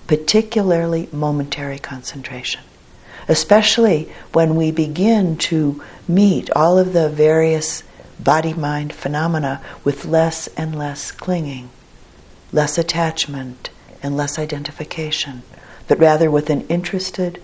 [0.06, 2.60] particularly momentary concentration,
[3.26, 7.82] especially when we begin to meet all of the various
[8.18, 11.70] body mind phenomena with less and less clinging,
[12.52, 13.70] less attachment,
[14.02, 15.42] and less identification,
[15.88, 17.42] but rather with an interested,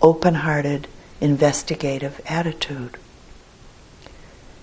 [0.00, 0.86] open hearted,
[1.20, 2.96] investigative attitude.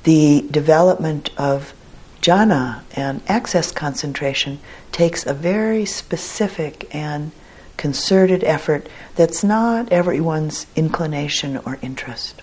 [0.03, 1.73] The development of
[2.21, 4.59] jhana and access concentration
[4.91, 7.31] takes a very specific and
[7.75, 12.41] concerted effort that's not everyone's inclination or interest.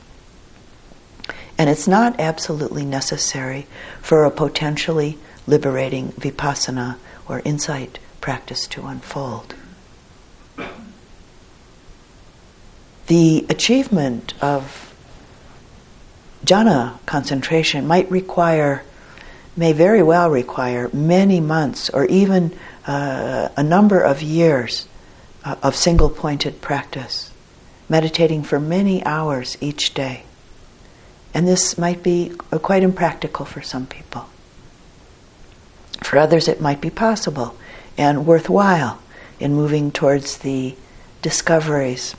[1.57, 3.66] And it's not absolutely necessary
[4.03, 6.97] for a potentially liberating vipassana
[7.28, 9.55] or insight practice to unfold.
[13.11, 14.95] The achievement of
[16.47, 18.85] jhana concentration might require,
[19.57, 22.57] may very well require many months or even
[22.87, 24.87] uh, a number of years
[25.45, 27.33] uh, of single pointed practice,
[27.89, 30.23] meditating for many hours each day.
[31.35, 32.29] And this might be
[32.63, 34.29] quite impractical for some people.
[36.05, 37.57] For others, it might be possible
[37.99, 39.01] and worthwhile
[39.41, 40.77] in moving towards the
[41.23, 42.15] discoveries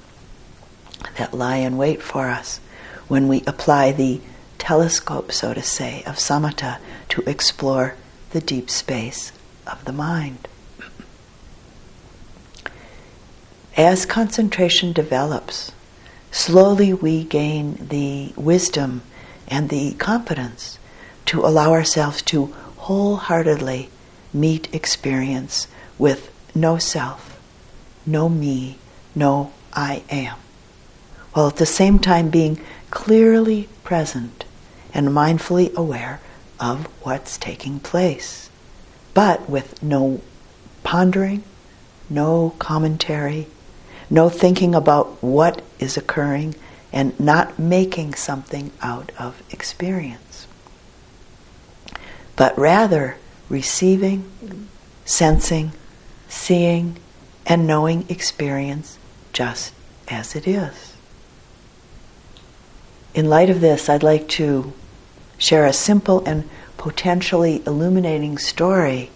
[1.18, 2.60] that lie in wait for us
[3.08, 4.22] when we apply the
[4.58, 6.78] telescope, so to say, of samatha
[7.10, 7.96] to explore
[8.32, 9.32] the deep space
[9.68, 10.48] of the mind.
[13.76, 15.72] As concentration develops,
[16.32, 19.02] slowly we gain the wisdom
[19.48, 20.78] and the confidence
[21.26, 23.90] to allow ourselves to wholeheartedly
[24.34, 27.40] meet experience with no self,
[28.06, 28.78] no me,
[29.16, 30.38] no I am,
[31.34, 32.60] while at the same time being
[32.90, 34.46] clearly present
[34.94, 36.20] and mindfully aware
[36.60, 38.50] of what's taking place,
[39.14, 40.22] but with no
[40.84, 41.44] pondering,
[42.10, 43.48] no commentary,
[44.10, 46.54] no thinking about what is occurring
[46.92, 50.48] and not making something out of experience,
[52.36, 53.18] but rather
[53.48, 54.30] receiving,
[55.06, 55.72] sensing,
[56.28, 56.98] seeing,
[57.46, 58.98] and knowing experience
[59.32, 59.74] just
[60.10, 60.91] as it is.
[63.14, 64.72] In light of this, I'd like to
[65.38, 69.12] share a simple and potentially illuminating story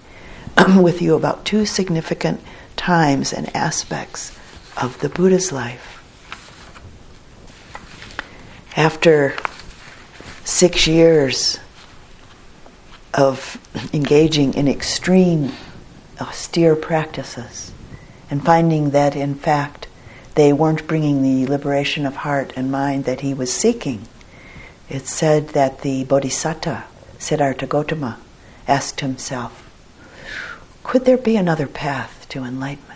[0.79, 2.41] with you about two significant
[2.75, 4.37] times and aspects
[4.75, 5.91] of the Buddha's life.
[8.75, 9.35] After
[10.43, 11.59] six years
[13.13, 13.57] of
[13.93, 15.53] engaging in extreme,
[16.19, 17.71] austere practices
[18.29, 19.84] and finding that, in fact,
[20.35, 24.07] they weren't bringing the liberation of heart and mind that he was seeking,
[24.89, 26.85] it's said that the Bodhisattva,
[27.17, 28.19] Siddhartha Gautama,
[28.67, 29.61] asked himself,
[30.83, 32.95] could there be another path to enlightenment?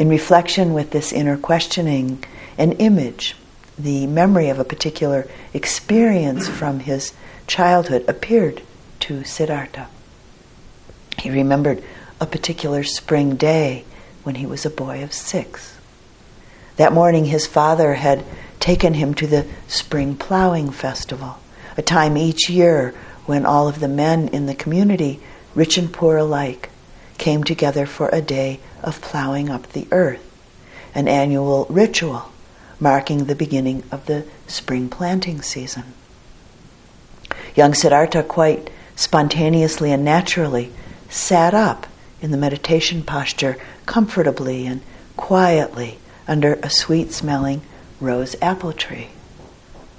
[0.00, 2.24] in reflection with this inner questioning,
[2.56, 3.36] an image,
[3.78, 7.12] the memory of a particular experience from his
[7.46, 8.62] childhood appeared
[8.98, 9.88] to Siddhartha.
[11.18, 11.84] He remembered
[12.18, 13.84] a particular spring day
[14.22, 15.76] when he was a boy of six.
[16.76, 18.24] That morning, his father had
[18.58, 21.38] taken him to the spring plowing festival,
[21.76, 22.94] a time each year
[23.26, 25.20] when all of the men in the community,
[25.54, 26.70] rich and poor alike,
[27.18, 30.22] came together for a day of plowing up the earth,
[30.94, 32.32] an annual ritual
[32.80, 35.84] marking the beginning of the spring planting season.
[37.54, 40.72] Young Siddhartha quite spontaneously and naturally
[41.08, 41.86] sat up
[42.22, 43.56] in the meditation posture
[43.90, 44.80] comfortably and
[45.16, 47.60] quietly under a sweet smelling
[47.98, 49.08] rose apple tree,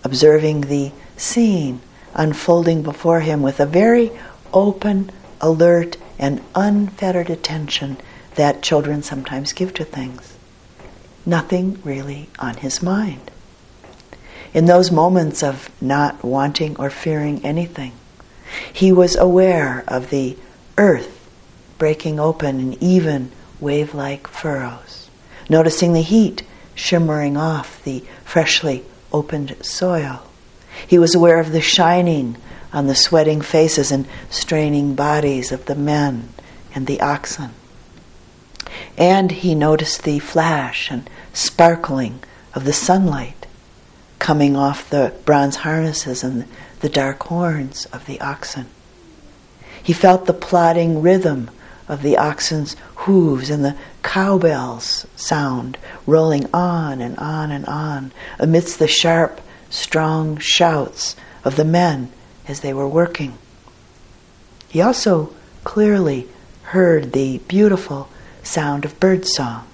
[0.02, 1.82] observing the scene
[2.14, 4.10] unfolding before him with a very
[4.54, 5.12] open,
[5.42, 7.98] alert, and unfettered attention
[8.36, 10.38] that children sometimes give to things.
[11.26, 13.30] Nothing really on his mind.
[14.54, 17.92] In those moments of not wanting or fearing anything,
[18.72, 20.38] he was aware of the
[20.78, 21.28] earth
[21.78, 23.30] breaking open and even
[23.62, 25.10] wave like furrows,
[25.48, 26.44] noticing the heat
[26.76, 28.84] shimmering off the freshly
[29.14, 30.24] opened soil.
[30.88, 32.38] He was aware of the shining
[32.74, 36.30] on the sweating faces and straining bodies of the men
[36.74, 37.52] and the oxen.
[38.98, 43.48] And he noticed the flash and sparkling of the sunlight
[44.20, 46.46] coming off the bronze harnesses and
[46.80, 48.68] the dark horns of the oxen.
[49.82, 51.50] He felt the plodding rhythm
[51.92, 55.78] of the oxen's hooves and the cowbells sound
[56.08, 62.10] rolling on and on and on amidst the sharp, strong shouts of the men
[62.48, 63.38] as they were working.
[64.70, 65.34] He also
[65.66, 66.30] clearly
[66.64, 68.08] heard the beautiful
[68.42, 69.68] sound of birdsong,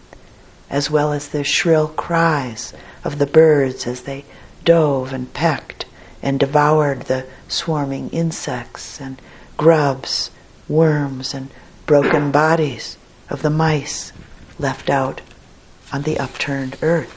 [0.72, 4.26] as well as the shrill cries of the birds as they
[4.66, 5.86] dove and pecked
[6.24, 9.22] and devoured the swarming insects and
[9.56, 10.32] grubs,
[10.68, 11.52] worms, and
[11.88, 12.98] broken bodies
[13.30, 14.12] of the mice
[14.60, 15.22] left out
[15.92, 17.14] on the upturned earth.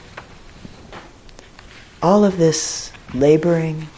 [2.01, 3.89] All of this laboring,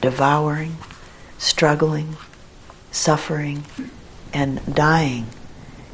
[0.00, 0.78] devouring,
[1.36, 2.16] struggling,
[2.90, 3.64] suffering,
[4.32, 5.26] and dying,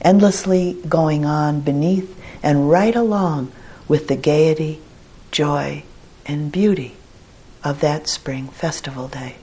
[0.01, 3.51] endlessly going on beneath and right along
[3.89, 4.81] with the gaiety,
[5.33, 5.83] joy,
[6.25, 6.97] and beauty
[7.65, 9.35] of that spring festival day.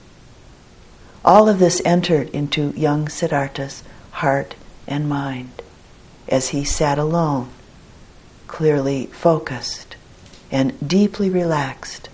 [1.22, 3.82] All of this entered into young Siddhartha's
[4.14, 4.54] heart,
[4.86, 5.50] and mind
[6.28, 7.50] as he sat alone,
[8.46, 9.96] clearly focused
[10.52, 12.08] and deeply relaxed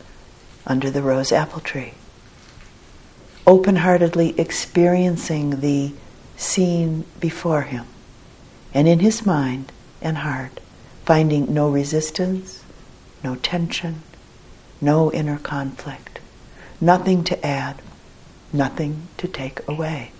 [0.66, 1.92] under the rose apple tree,
[3.46, 5.92] open heartedly experiencing the
[6.36, 7.84] scene before him,
[8.72, 9.70] and in his mind
[10.01, 10.59] and heart,
[11.05, 12.64] finding no resistance,
[13.22, 14.01] no tension,
[14.80, 16.18] no inner conflict,
[16.80, 17.82] nothing to add,
[18.55, 20.12] nothing to take away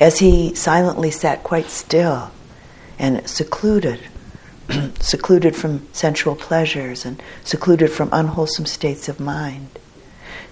[0.00, 2.30] as he silently sat quite still
[2.98, 4.00] and secluded,
[5.00, 9.68] secluded from sensual pleasures and secluded from unwholesome states of mind,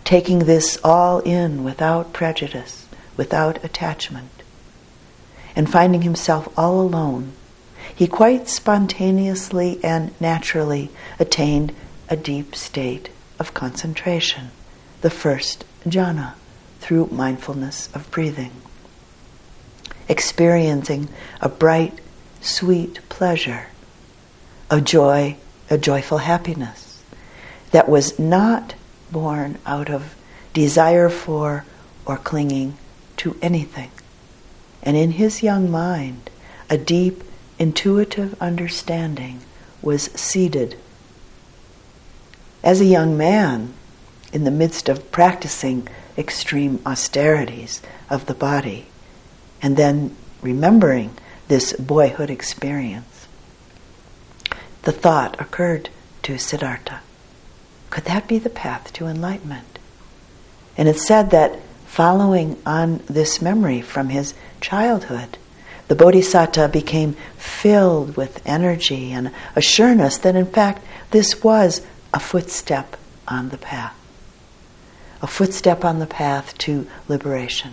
[0.04, 2.86] taking this all in without prejudice,
[3.16, 4.30] without attachment,
[5.54, 7.32] and finding himself all alone,
[7.94, 10.90] he quite spontaneously and naturally
[11.20, 11.72] attained
[12.08, 14.50] a deep state of concentration,
[15.02, 16.34] the first jhana,
[16.80, 18.50] through mindfulness of breathing
[20.08, 21.08] experiencing
[21.40, 22.00] a bright,
[22.40, 23.66] sweet pleasure,
[24.70, 25.36] a joy,
[25.70, 27.02] a joyful happiness
[27.70, 28.74] that was not
[29.10, 30.14] born out of
[30.52, 31.64] desire for
[32.04, 32.76] or clinging
[33.16, 33.90] to anything.
[34.82, 36.30] And in his young mind,
[36.70, 37.22] a deep,
[37.58, 39.40] intuitive understanding
[39.82, 40.76] was seeded.
[42.62, 43.74] As a young man,
[44.32, 45.88] in the midst of practicing
[46.18, 48.86] extreme austerities of the body,
[49.62, 51.16] and then remembering
[51.48, 53.26] this boyhood experience,
[54.82, 55.90] the thought occurred
[56.22, 57.00] to Siddhartha
[57.90, 59.78] could that be the path to enlightenment?
[60.76, 65.38] And it's said that following on this memory from his childhood,
[65.88, 72.96] the Bodhisattva became filled with energy and assurance that in fact this was a footstep
[73.28, 73.94] on the path.
[75.22, 77.72] A footstep on the path to liberation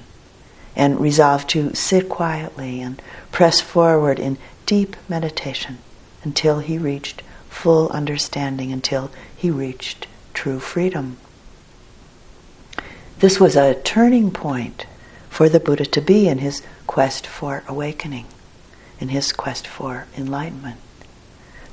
[0.76, 3.02] and resolved to sit quietly and
[3.32, 5.78] press forward in deep meditation
[6.24, 11.18] until he reached full understanding, until he reached true freedom.
[13.20, 14.86] This was a turning point
[15.30, 18.26] for the Buddha to be in his quest for awakening,
[19.00, 20.80] in his quest for enlightenment.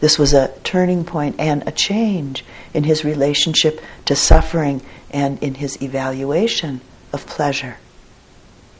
[0.00, 4.80] This was a turning point and a change in his relationship to suffering
[5.10, 6.80] and in his evaluation
[7.12, 7.76] of pleasure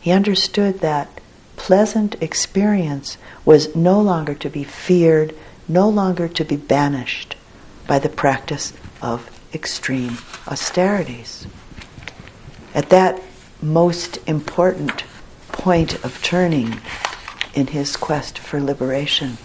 [0.01, 1.21] he understood that
[1.57, 5.35] pleasant experience was no longer to be feared,
[5.69, 7.37] no longer to be banished
[7.87, 8.73] by the practice
[9.03, 10.17] of extreme
[10.49, 11.47] austerities.
[12.75, 13.21] At that
[13.61, 15.05] most important
[15.53, 16.81] point of turning
[17.53, 19.37] in his quest for liberation,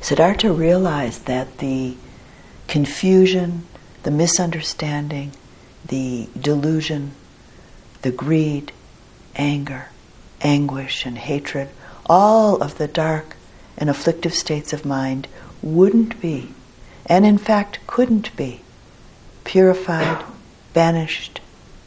[0.00, 1.96] Siddhartha realized that the
[2.66, 3.66] confusion,
[4.02, 5.32] the misunderstanding,
[5.86, 7.12] the delusion,
[8.02, 8.72] the greed,
[9.36, 9.88] anger,
[10.40, 11.68] anguish, and hatred,
[12.06, 13.36] all of the dark
[13.76, 15.28] and afflictive states of mind
[15.62, 16.52] wouldn't be,
[17.06, 18.60] and in fact couldn't be,
[19.44, 20.24] purified,
[20.72, 21.40] banished,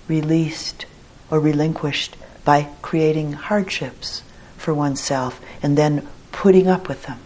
[0.08, 0.86] released,
[1.30, 2.16] or relinquished
[2.46, 4.22] by creating hardships
[4.58, 7.20] for oneself and then putting up with them,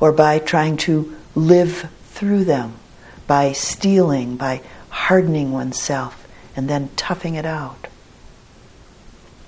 [0.00, 2.74] or by trying to live through them,
[3.26, 7.86] by steeling, by hardening oneself, and then toughing it out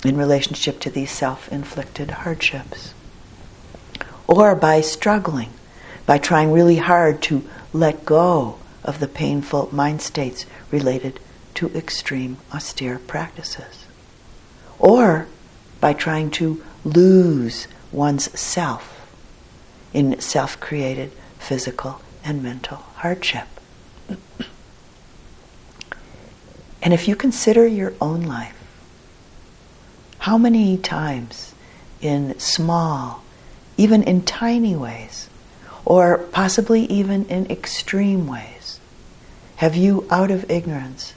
[0.05, 2.94] in relationship to these self inflicted hardships.
[4.26, 5.51] Or by struggling,
[6.07, 11.20] by trying really hard to let go of the painful mind states related
[11.55, 13.86] to extreme austere practices.
[14.78, 15.26] Or
[15.80, 19.07] by trying to lose one's self
[19.92, 23.49] in self created physical and mental hardship.
[26.82, 28.58] and if you consider your own life,
[30.19, 31.55] how many times
[32.01, 33.23] in small,
[33.77, 35.29] even in tiny ways,
[35.85, 38.81] or possibly even in extreme ways,
[39.57, 41.14] have you, out of ignorance,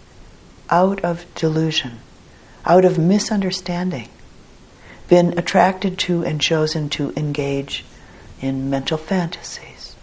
[0.69, 1.99] out of delusion,
[2.65, 4.07] out of misunderstanding,
[5.07, 7.83] been attracted to and chosen to engage
[8.39, 9.95] in mental fantasies,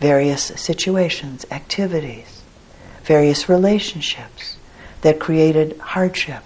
[0.00, 2.42] various situations, activities,
[3.02, 4.56] various relationships
[5.02, 6.42] that created hardship,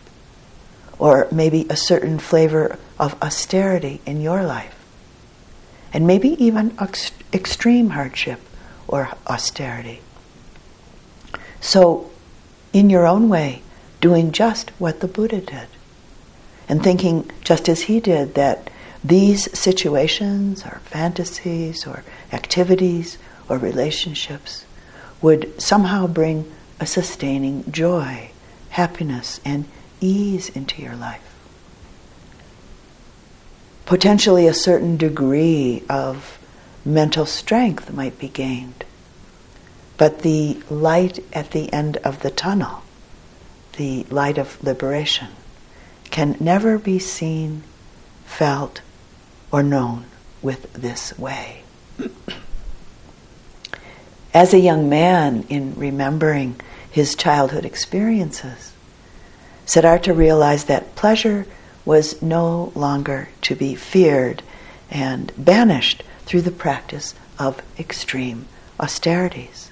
[1.01, 4.77] or maybe a certain flavor of austerity in your life,
[5.93, 8.39] and maybe even ex- extreme hardship
[8.87, 10.01] or austerity.
[11.61, 12.11] So,
[12.73, 13.63] in your own way,
[14.01, 15.67] doing just what the Buddha did
[16.69, 18.71] and thinking, just as he did, that
[19.03, 24.67] these situations or fantasies or activities or relationships
[25.23, 28.31] would somehow bring a sustaining joy,
[28.69, 29.65] happiness, and
[30.01, 31.35] ease into your life.
[33.87, 36.39] Potentially, a certain degree of
[36.85, 38.85] mental strength might be gained.
[39.97, 42.83] But the light at the end of the tunnel,
[43.77, 45.29] the light of liberation,
[46.11, 47.63] can never be seen,
[48.25, 48.81] felt,
[49.53, 50.07] or known
[50.41, 51.63] with this way.
[54.33, 58.70] As a young man, in remembering his childhood experiences,
[59.71, 61.47] Siddhartha realized that pleasure
[61.85, 64.43] was no longer to be feared
[64.91, 68.47] and banished through the practice of extreme
[68.81, 69.71] austerities.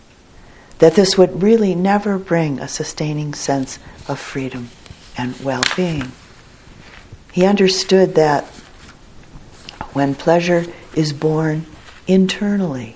[0.79, 4.71] That this would really never bring a sustaining sense of freedom
[5.17, 6.13] and well being.
[7.33, 8.45] He understood that
[9.95, 11.67] when pleasure is born
[12.07, 12.95] internally,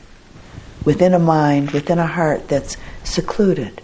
[0.84, 3.82] within a mind, within a heart that's secluded,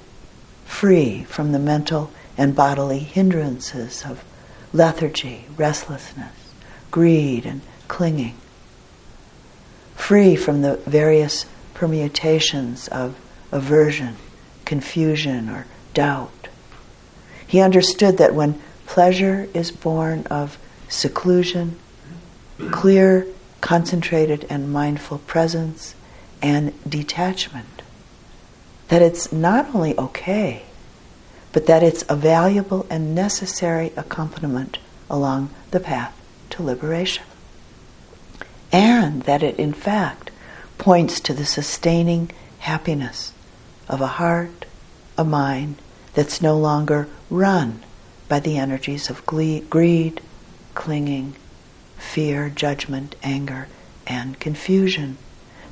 [0.66, 4.24] free from the mental and bodily hindrances of
[4.72, 6.54] lethargy, restlessness,
[6.90, 8.36] greed, and clinging,
[9.94, 13.14] free from the various permutations of
[13.52, 14.16] aversion,
[14.64, 16.48] confusion, or doubt.
[17.46, 20.58] He understood that when Pleasure is born of
[20.88, 21.78] seclusion,
[22.70, 23.26] clear,
[23.60, 25.94] concentrated, and mindful presence,
[26.40, 27.82] and detachment.
[28.88, 30.62] That it's not only okay,
[31.52, 34.78] but that it's a valuable and necessary accompaniment
[35.10, 36.14] along the path
[36.50, 37.24] to liberation.
[38.70, 40.30] And that it, in fact,
[40.76, 43.32] points to the sustaining happiness
[43.88, 44.66] of a heart,
[45.16, 45.76] a mind
[46.14, 47.82] that's no longer run
[48.28, 50.20] by the energies of greed,
[50.74, 51.34] clinging,
[51.96, 53.68] fear, judgment, anger,
[54.06, 55.16] and confusion.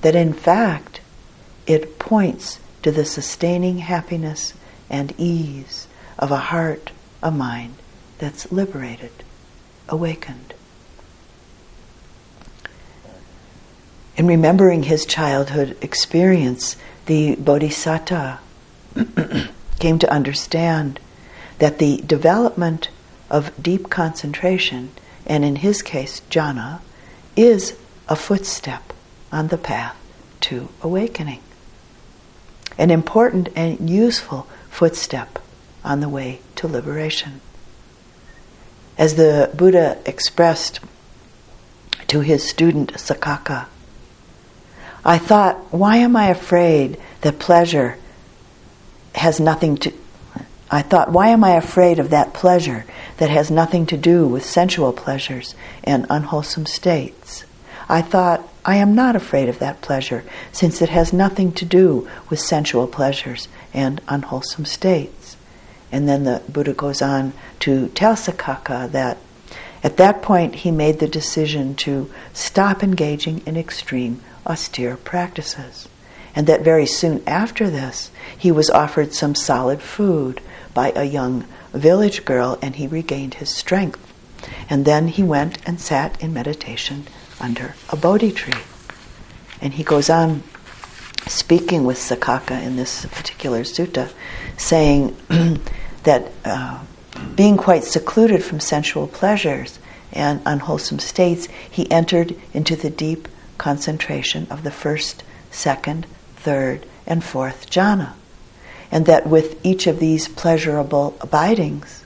[0.01, 1.01] That in fact,
[1.67, 4.55] it points to the sustaining happiness
[4.89, 5.87] and ease
[6.19, 7.75] of a heart, a mind
[8.19, 9.13] that's liberated,
[9.89, 10.55] awakened.
[14.17, 18.41] In remembering his childhood experience, the Bodhisattva
[19.79, 20.99] came to understand
[21.59, 22.89] that the development
[23.29, 24.91] of deep concentration,
[25.27, 26.81] and in his case, jhana,
[27.37, 27.77] is
[28.09, 28.93] a footstep
[29.31, 29.97] on the path
[30.41, 31.43] to awakening.
[32.79, 34.47] An important and useful
[34.77, 35.39] footstep
[35.83, 37.41] on the way to liberation.
[38.99, 40.81] As the Buddha expressed
[42.09, 43.69] to his student Saccaka,
[45.03, 47.97] I thought, why am I afraid that pleasure
[49.15, 49.95] has nothing to.
[50.71, 52.85] I thought, why am I afraid of that pleasure
[53.17, 55.55] that has nothing to do with sensual pleasures
[55.85, 57.47] and unwholesome states?
[57.89, 62.09] I thought, I am not afraid of that pleasure, since it has nothing to do
[62.29, 65.37] with sensual pleasures and unwholesome states.
[65.93, 69.19] And then the Buddha goes on to tell Saccaka that
[69.85, 75.89] at that point he made the decision to stop engaging in extreme austere practices.
[76.35, 80.41] And that very soon after this, he was offered some solid food
[80.75, 84.01] by a young village girl and he regained his strength.
[84.69, 87.07] And then he went and sat in meditation
[87.41, 88.61] under a Bodhi tree.
[89.61, 90.43] And he goes on
[91.27, 94.11] speaking with Saccaka in this particular sutta,
[94.57, 95.17] saying
[96.05, 96.83] that uh,
[97.35, 99.79] being quite secluded from sensual pleasures
[100.13, 103.29] and unwholesome states, he entered into the deep
[103.59, 106.07] concentration of the first, second,
[106.37, 108.13] third, and fourth jhana.
[108.91, 112.05] And that with each of these pleasurable abidings,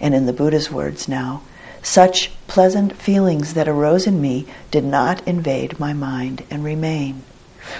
[0.00, 1.42] and in the Buddha's words now,
[1.88, 7.22] such pleasant feelings that arose in me did not invade my mind and remain.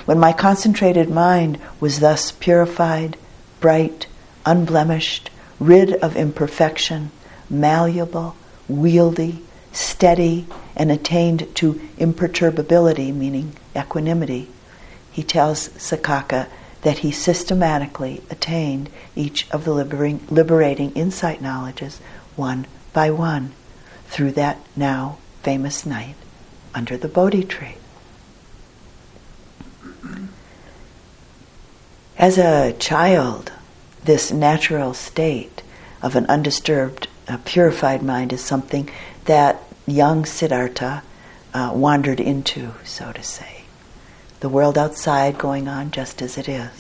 [0.06, 3.18] When my concentrated mind was thus purified,
[3.60, 4.06] bright,
[4.46, 5.30] unblemished,
[5.60, 7.10] rid of imperfection,
[7.50, 8.34] malleable,
[8.70, 9.42] wieldy,
[9.72, 14.48] steady, and attained to imperturbability, meaning equanimity,
[15.12, 16.46] he tells Saccaka
[16.80, 22.00] that he systematically attained each of the liberating insight knowledges
[22.36, 23.52] one by one
[24.08, 26.16] through that now famous night
[26.74, 27.76] under the Bodhi tree.
[32.16, 33.52] As a child,
[34.04, 35.62] this natural state
[36.02, 38.90] of an undisturbed, uh, purified mind is something
[39.26, 41.02] that young Siddhartha
[41.54, 43.58] uh, wandered into, so to say
[44.40, 46.70] the world outside going on just as it is.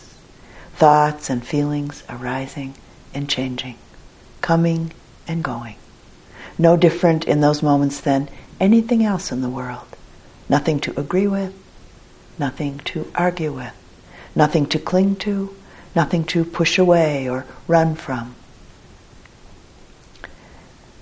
[0.74, 2.74] Thoughts and feelings arising
[3.12, 3.76] and changing,
[4.40, 4.92] coming
[5.26, 5.74] and going.
[6.58, 8.28] No different in those moments than
[8.60, 9.86] anything else in the world.
[10.48, 11.54] Nothing to agree with,
[12.38, 13.72] nothing to argue with,
[14.34, 15.54] nothing to cling to,
[15.94, 18.34] nothing to push away or run from.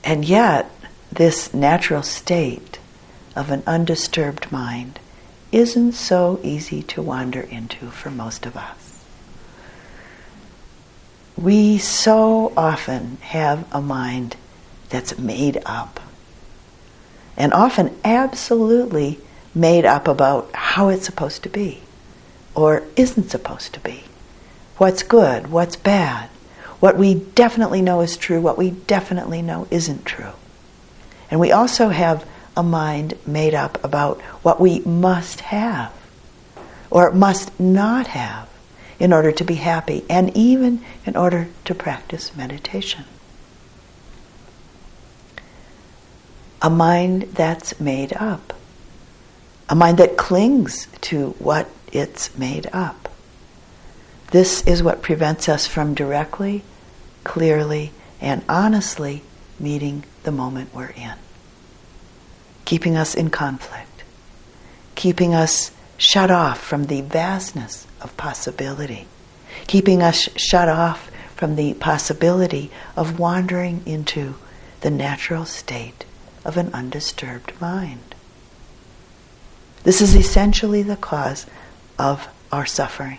[0.04, 0.70] And yet,
[1.10, 2.78] this natural state
[3.34, 5.00] of an undisturbed mind
[5.52, 9.04] isn't so easy to wander into for most of us.
[11.36, 14.36] We so often have a mind
[14.90, 16.00] that's made up,
[17.36, 19.18] and often absolutely
[19.54, 21.80] made up about how it's supposed to be
[22.54, 24.04] or isn't supposed to be.
[24.76, 26.28] What's good, what's bad,
[26.80, 30.32] what we definitely know is true, what we definitely know isn't true.
[31.30, 32.26] And we also have
[32.56, 35.92] a mind made up about what we must have
[36.90, 38.48] or must not have
[38.98, 43.04] in order to be happy and even in order to practice meditation.
[46.62, 48.52] A mind that's made up.
[49.68, 53.08] A mind that clings to what it's made up.
[54.30, 56.62] This is what prevents us from directly,
[57.24, 59.22] clearly, and honestly
[59.58, 61.14] meeting the moment we're in
[62.66, 64.02] keeping us in conflict,
[64.94, 69.06] keeping us shut off from the vastness of possibility,
[69.66, 74.34] keeping us shut off from the possibility of wandering into
[74.82, 76.04] the natural state
[76.46, 78.14] of an undisturbed mind.
[79.82, 81.44] This is essentially the cause
[81.98, 83.18] of our suffering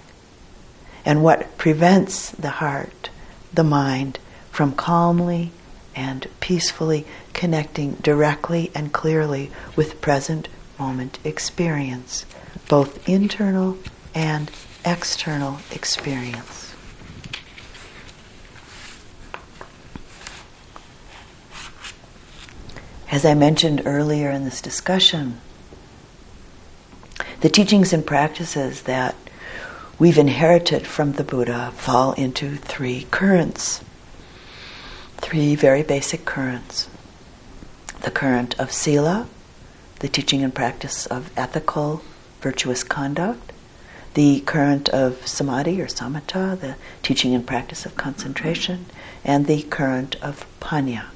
[1.05, 3.09] and what prevents the heart,
[3.53, 4.19] the mind,
[4.49, 5.51] from calmly
[5.95, 10.47] and peacefully connecting directly and clearly with present
[10.79, 12.25] moment experience,
[12.67, 13.77] both internal
[14.15, 14.49] and
[14.85, 16.66] external experience.
[23.09, 25.39] As I mentioned earlier in this discussion,
[27.41, 29.15] the teachings and practices that
[29.97, 33.83] we've inherited from the Buddha fall into three currents
[35.17, 36.87] three very basic currents.
[38.01, 39.27] The current of sila,
[39.99, 42.01] the teaching and practice of ethical,
[42.41, 43.51] virtuous conduct,
[44.13, 48.85] the current of samadhi or samatha, the teaching and practice of concentration,
[49.25, 51.07] and the current of panna,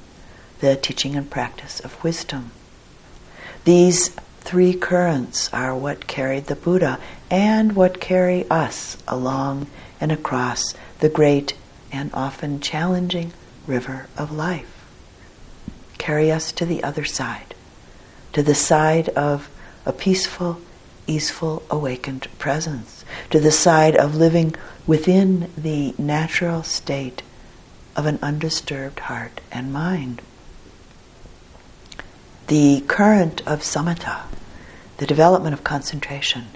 [0.62, 2.52] the teaching and practice of wisdom.
[3.64, 4.10] These
[4.40, 9.66] three currents are what carried the Buddha and what carry us along
[10.00, 11.54] and across the great
[11.90, 13.32] and often challenging
[13.66, 14.86] river of life.
[15.98, 17.56] Carry us to the other side,
[18.32, 19.50] to the side of
[19.84, 20.60] a peaceful,
[21.08, 24.54] easeful, awakened presence, to the side of living
[24.86, 27.22] within the natural state
[27.96, 30.22] of an undisturbed heart and mind.
[32.52, 34.24] The current of samatha,
[34.98, 36.48] the development of concentration,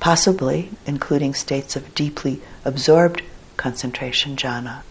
[0.00, 3.22] possibly including states of deeply absorbed
[3.56, 4.82] concentration, jhana,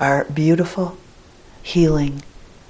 [0.00, 0.96] are beautiful,
[1.62, 2.22] healing,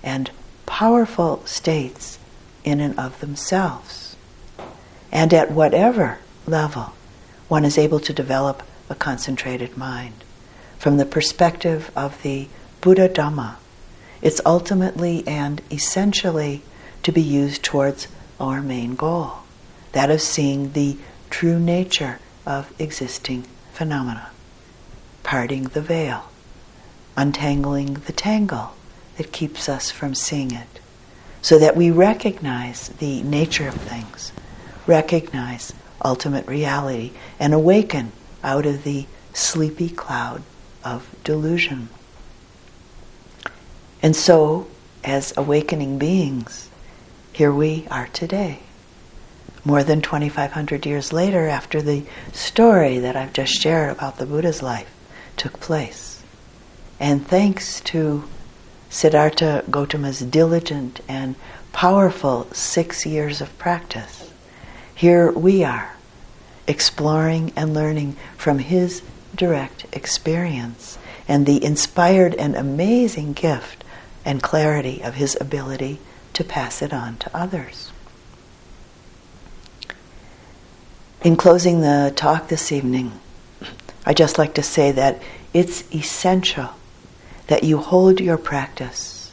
[0.03, 0.33] and
[0.67, 2.19] powerful states
[2.65, 4.17] in and of themselves.
[5.13, 6.95] And at whatever level
[7.47, 10.25] one is able to develop a concentrated mind.
[10.77, 12.49] From the perspective of the
[12.81, 13.59] Buddha Dhamma,
[14.23, 16.65] it's ultimately and essentially
[17.03, 19.39] to be used towards our main goal
[19.93, 20.97] that of seeing the
[21.31, 24.31] true nature of existing phenomena,
[25.23, 26.31] parting the veil,
[27.17, 28.75] untangling the tangle
[29.17, 30.81] that keeps us from seeing it,
[31.41, 34.33] so that we recognize the nature of things,
[34.87, 35.73] recognize
[36.05, 38.13] ultimate reality, and awaken
[38.45, 40.43] out of the sleepy cloud
[40.85, 41.89] of delusion.
[44.03, 44.69] And so,
[45.03, 46.66] as awakening beings,
[47.37, 48.59] here we are today.
[49.63, 54.63] More than 2,500 years later, after the story that I've just shared about the Buddha's
[54.63, 54.91] life
[55.37, 56.23] took place.
[56.99, 58.25] And thanks to
[58.89, 61.35] Siddhartha Gautama's diligent and
[61.75, 64.33] powerful six years of practice,
[64.95, 65.95] here we are
[66.67, 69.03] exploring and learning from his
[69.35, 70.97] direct experience
[71.29, 73.85] and the inspired and amazing gift
[74.25, 75.99] and clarity of his ability
[76.37, 77.91] to pass it on to others.
[81.23, 83.13] In closing the talk this evening,
[84.05, 85.23] I'd just like to say that
[85.55, 86.69] it's essential
[87.47, 89.33] that you hold your practice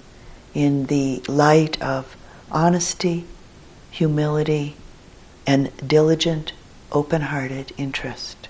[0.53, 2.15] in the light of
[2.49, 3.25] honesty,
[3.91, 4.77] humility,
[5.45, 6.53] and diligent
[6.93, 8.47] open hearted interest.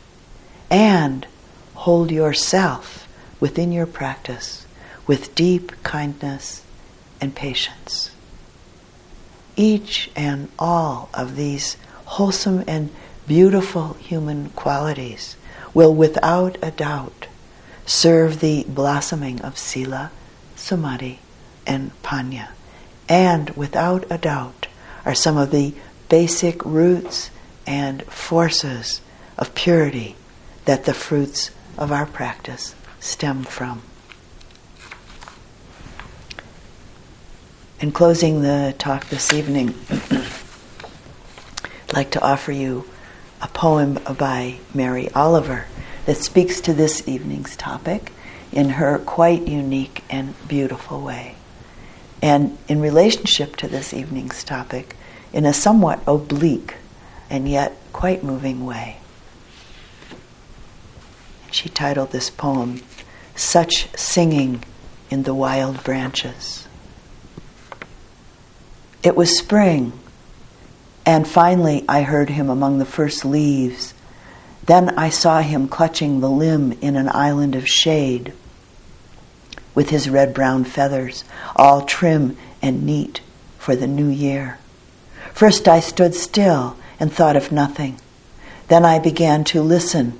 [0.69, 1.25] And
[1.73, 3.07] hold yourself
[3.39, 4.67] within your practice
[5.07, 6.63] with deep kindness
[7.19, 8.12] and patience.
[9.55, 12.89] Each and all of these wholesome and
[13.27, 15.35] beautiful human qualities
[15.73, 17.27] will without a doubt
[17.85, 20.11] serve the blossoming of sila,
[20.55, 21.19] samadhi,
[21.65, 22.49] and panna,
[23.07, 24.67] and without a doubt
[25.05, 25.73] are some of the
[26.09, 27.29] basic roots
[27.65, 29.01] and forces
[29.37, 30.15] of purity
[30.65, 33.81] that the fruits of our practice stem from.
[37.83, 39.75] In closing the talk this evening,
[40.09, 40.23] I'd
[41.93, 42.85] like to offer you
[43.41, 45.65] a poem by Mary Oliver
[46.05, 48.13] that speaks to this evening's topic
[48.53, 51.35] in her quite unique and beautiful way.
[52.21, 54.95] And in relationship to this evening's topic,
[55.33, 56.75] in a somewhat oblique
[57.29, 58.99] and yet quite moving way.
[61.51, 62.81] She titled this poem,
[63.35, 64.63] Such Singing
[65.09, 66.62] in the Wild Branches.
[69.03, 69.91] It was spring,
[71.05, 73.93] and finally I heard him among the first leaves.
[74.65, 78.31] Then I saw him clutching the limb in an island of shade,
[79.75, 81.25] with his red brown feathers
[81.55, 83.19] all trim and neat
[83.59, 84.57] for the new year.
[85.33, 87.99] First I stood still and thought of nothing.
[88.69, 90.17] Then I began to listen.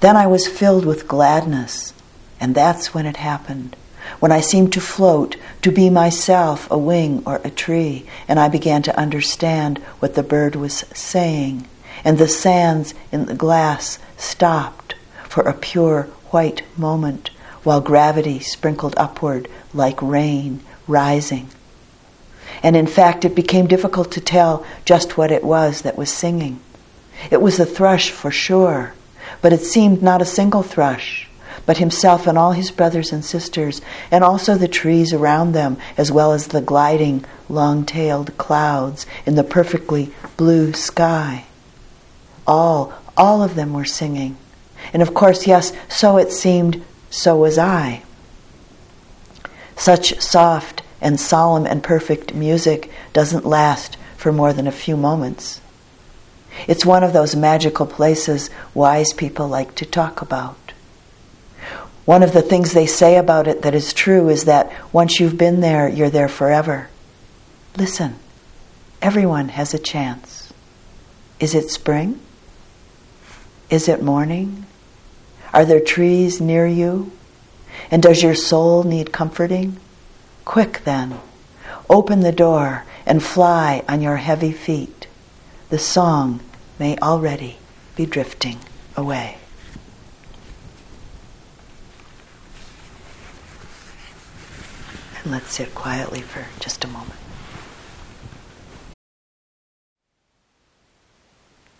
[0.00, 1.94] Then I was filled with gladness,
[2.38, 3.76] and that's when it happened.
[4.20, 8.48] When I seemed to float, to be myself a wing or a tree, and I
[8.48, 11.66] began to understand what the bird was saying,
[12.04, 14.94] and the sands in the glass stopped
[15.28, 17.30] for a pure white moment,
[17.62, 21.48] while gravity sprinkled upward like rain rising.
[22.62, 26.60] And in fact, it became difficult to tell just what it was that was singing.
[27.30, 28.94] It was a thrush for sure,
[29.40, 31.23] but it seemed not a single thrush,
[31.66, 36.12] but himself and all his brothers and sisters, and also the trees around them, as
[36.12, 41.44] well as the gliding, long tailed clouds in the perfectly blue sky.
[42.46, 44.36] All, all of them were singing.
[44.92, 48.02] And of course, yes, so it seemed, so was I.
[49.76, 55.60] Such soft, and solemn and perfect music doesn't last for more than a few moments.
[56.66, 60.63] It's one of those magical places wise people like to talk about.
[62.04, 65.38] One of the things they say about it that is true is that once you've
[65.38, 66.88] been there, you're there forever.
[67.76, 68.16] Listen,
[69.00, 70.52] everyone has a chance.
[71.40, 72.20] Is it spring?
[73.70, 74.66] Is it morning?
[75.52, 77.10] Are there trees near you?
[77.90, 79.78] And does your soul need comforting?
[80.44, 81.18] Quick then,
[81.88, 85.06] open the door and fly on your heavy feet.
[85.70, 86.40] The song
[86.78, 87.56] may already
[87.96, 88.58] be drifting
[88.96, 89.38] away.
[95.24, 97.18] And let's sit quietly for just a moment.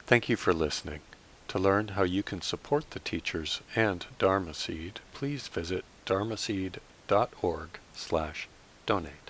[0.06, 1.00] Thank you for listening.
[1.48, 8.48] To learn how you can support the teachers and Dharma Seed, please visit dharmaseed.org slash
[8.86, 9.23] donate.